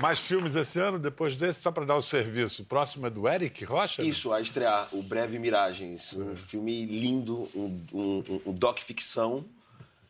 mais 0.00 0.20
filmes 0.20 0.54
esse 0.54 0.78
ano, 0.78 0.98
depois 0.98 1.34
desse, 1.34 1.60
só 1.60 1.72
para 1.72 1.84
dar 1.84 1.96
o 1.96 2.02
serviço. 2.02 2.62
O 2.62 2.66
próximo 2.66 3.06
é 3.06 3.10
do 3.10 3.28
Eric 3.28 3.64
Rocha? 3.64 4.02
Isso, 4.02 4.32
a 4.32 4.40
estrear, 4.40 4.88
o 4.92 5.02
Breve 5.02 5.38
Miragens. 5.38 6.14
Um 6.14 6.32
hum. 6.32 6.36
filme 6.36 6.84
lindo, 6.86 7.48
um, 7.54 7.80
um, 7.92 8.40
um 8.46 8.52
doc-ficção 8.52 9.44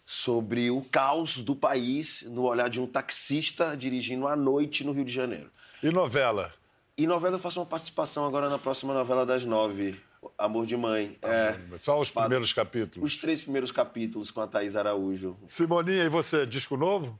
sobre 0.09 0.71
o 0.71 0.83
caos 0.83 1.39
do 1.39 1.57
país 1.57 2.23
no 2.23 2.45
olhar 2.45 2.71
de 2.71 2.81
um 2.81 2.87
taxista 2.87 3.77
dirigindo 3.77 4.29
à 4.29 4.37
noite 4.37 4.85
no 4.85 4.93
Rio 4.93 5.05
de 5.05 5.13
Janeiro. 5.13 5.51
E 5.83 5.91
novela? 5.91 6.55
E 6.97 7.09
novela 7.09 7.35
eu 7.35 7.41
faço 7.41 7.59
uma 7.59 7.67
participação 7.67 8.25
agora 8.25 8.49
na 8.49 8.57
próxima 8.57 8.95
novela 8.95 9.27
das 9.27 9.45
nove, 9.45 10.01
Amor 10.39 10.65
de 10.65 10.77
Mãe. 10.77 11.19
É, 11.21 11.59
Só 11.77 12.01
os 12.01 12.11
primeiros 12.13 12.53
capítulos? 12.53 13.13
Os 13.13 13.19
três 13.19 13.43
primeiros 13.43 13.73
capítulos 13.73 14.31
com 14.31 14.41
a 14.41 14.47
Thaís 14.47 14.77
Araújo. 14.77 15.37
Simoninha, 15.49 16.05
e 16.05 16.09
você, 16.09 16.47
disco 16.47 16.77
novo? 16.77 17.19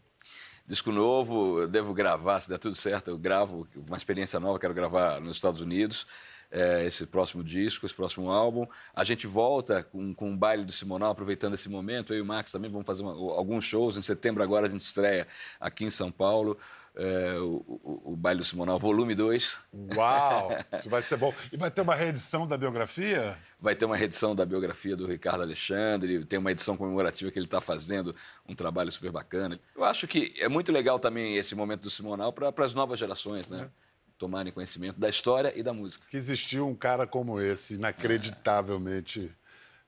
Disco 0.65 0.93
novo, 0.93 1.61
eu 1.63 1.69
devo 1.69 1.93
gravar, 1.93 2.41
se 2.41 2.49
der 2.49 2.59
tudo 2.59 2.75
certo, 2.77 3.11
eu 3.11 3.19
gravo 3.19 3.67
uma 3.87 3.97
experiência 3.97 4.39
nova, 4.39 4.59
quero 4.61 4.75
gravar 4.75 5.21
nos 5.21 5.37
Estados 5.37 5.61
Unidos 5.61 6.07
é, 6.51 6.85
esse 6.85 7.07
próximo 7.07 7.43
disco, 7.43 7.87
esse 7.87 7.95
próximo 7.95 8.31
álbum. 8.31 8.67
A 8.95 9.05
gente 9.05 9.27
volta 9.27 9.83
com, 9.83 10.15
com 10.15 10.33
o 10.33 10.37
baile 10.37 10.65
do 10.65 10.73
Simonal, 10.73 11.11
aproveitando 11.11 11.55
esse 11.55 11.69
momento. 11.69 12.13
Eu 12.13 12.19
e 12.19 12.23
o 12.23 12.27
Max 12.27 12.53
também 12.53 12.71
vamos 12.71 12.87
fazer 12.87 13.03
uma, 13.03 13.13
alguns 13.37 13.65
shows. 13.65 13.97
Em 13.97 14.03
setembro 14.03 14.43
agora 14.43 14.67
a 14.67 14.71
gente 14.71 14.81
estreia 14.81 15.27
aqui 15.61 15.85
em 15.85 15.91
São 15.91 16.11
Paulo. 16.11 16.59
É, 16.99 17.35
o, 17.39 17.63
o, 17.69 18.13
o, 18.13 18.17
Baile 18.17 18.39
do 18.39 18.45
Simonal, 18.45 18.79
volume 18.79 19.15
2. 19.15 19.59
Uau! 19.95 20.49
Isso 20.73 20.89
vai 20.89 21.03
ser 21.03 21.19
bom. 21.19 21.33
E 21.53 21.57
vai 21.57 21.71
ter 21.71 21.83
uma 21.83 21.95
reedição 21.95 22.47
da 22.47 22.57
biografia? 22.57 23.37
Vai 23.61 23.77
ter 23.77 23.85
uma 23.85 23.99
reedição 23.99 24.35
da 24.35 24.47
biografia 24.47 24.97
do 24.97 25.07
Ricardo 25.07 25.43
Alexandre, 25.43 26.25
tem 26.25 26.39
uma 26.39 26.51
edição 26.51 26.75
comemorativa 26.75 27.31
que 27.31 27.39
ele 27.39 27.45
está 27.45 27.61
fazendo, 27.61 28.17
um 28.49 28.55
trabalho 28.55 28.91
super 28.91 29.13
bacana. 29.13 29.61
Eu 29.75 29.85
acho 29.85 30.09
que 30.09 30.33
é 30.39 30.49
muito 30.49 30.73
legal 30.73 30.99
também 30.99 31.37
esse 31.37 31.55
momento 31.55 31.83
do 31.83 31.91
Simonal 31.91 32.33
para 32.33 32.65
as 32.65 32.73
novas 32.73 32.99
gerações, 32.99 33.47
né? 33.47 33.69
É 33.83 33.86
tomarem 34.19 34.53
conhecimento 34.53 34.99
da 34.99 35.09
história 35.09 35.53
e 35.57 35.63
da 35.63 35.73
música. 35.73 36.05
Que 36.09 36.17
existiu 36.17 36.67
um 36.67 36.75
cara 36.75 37.07
como 37.07 37.41
esse, 37.41 37.75
inacreditavelmente. 37.75 39.31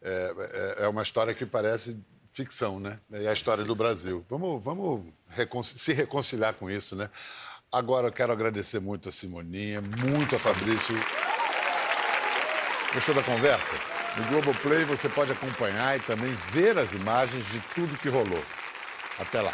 É, 0.01 0.77
é, 0.79 0.85
é 0.85 0.89
uma 0.89 1.03
história 1.03 1.35
que 1.35 1.45
parece 1.45 1.97
ficção, 2.33 2.79
né? 2.79 3.01
É 3.11 3.29
a 3.29 3.33
história 3.33 3.65
do 3.65 3.75
Brasil. 3.75 4.25
Vamos, 4.29 4.65
vamos 4.65 5.05
recon 5.29 5.63
se 5.63 5.93
reconciliar 5.93 6.55
com 6.55 6.71
isso, 6.71 6.95
né? 6.95 7.11
Agora 7.71 8.09
eu 8.09 8.13
quero 8.13 8.33
agradecer 8.33 8.81
muito 8.81 9.09
a 9.09 9.13
Simoninha, 9.13 9.83
muito 9.83 10.37
a 10.37 10.39
Fabrício. 10.39 10.95
Gostou 12.95 13.15
da 13.15 13.23
conversa? 13.23 13.75
No 14.17 14.25
Globoplay 14.27 14.85
você 14.85 15.09
pode 15.09 15.33
acompanhar 15.33 15.97
e 15.97 16.01
também 16.01 16.33
ver 16.51 16.79
as 16.79 16.93
imagens 16.93 17.45
de 17.51 17.61
tudo 17.75 17.99
que 17.99 18.09
rolou. 18.09 18.43
Até 19.19 19.43
lá. 19.43 19.53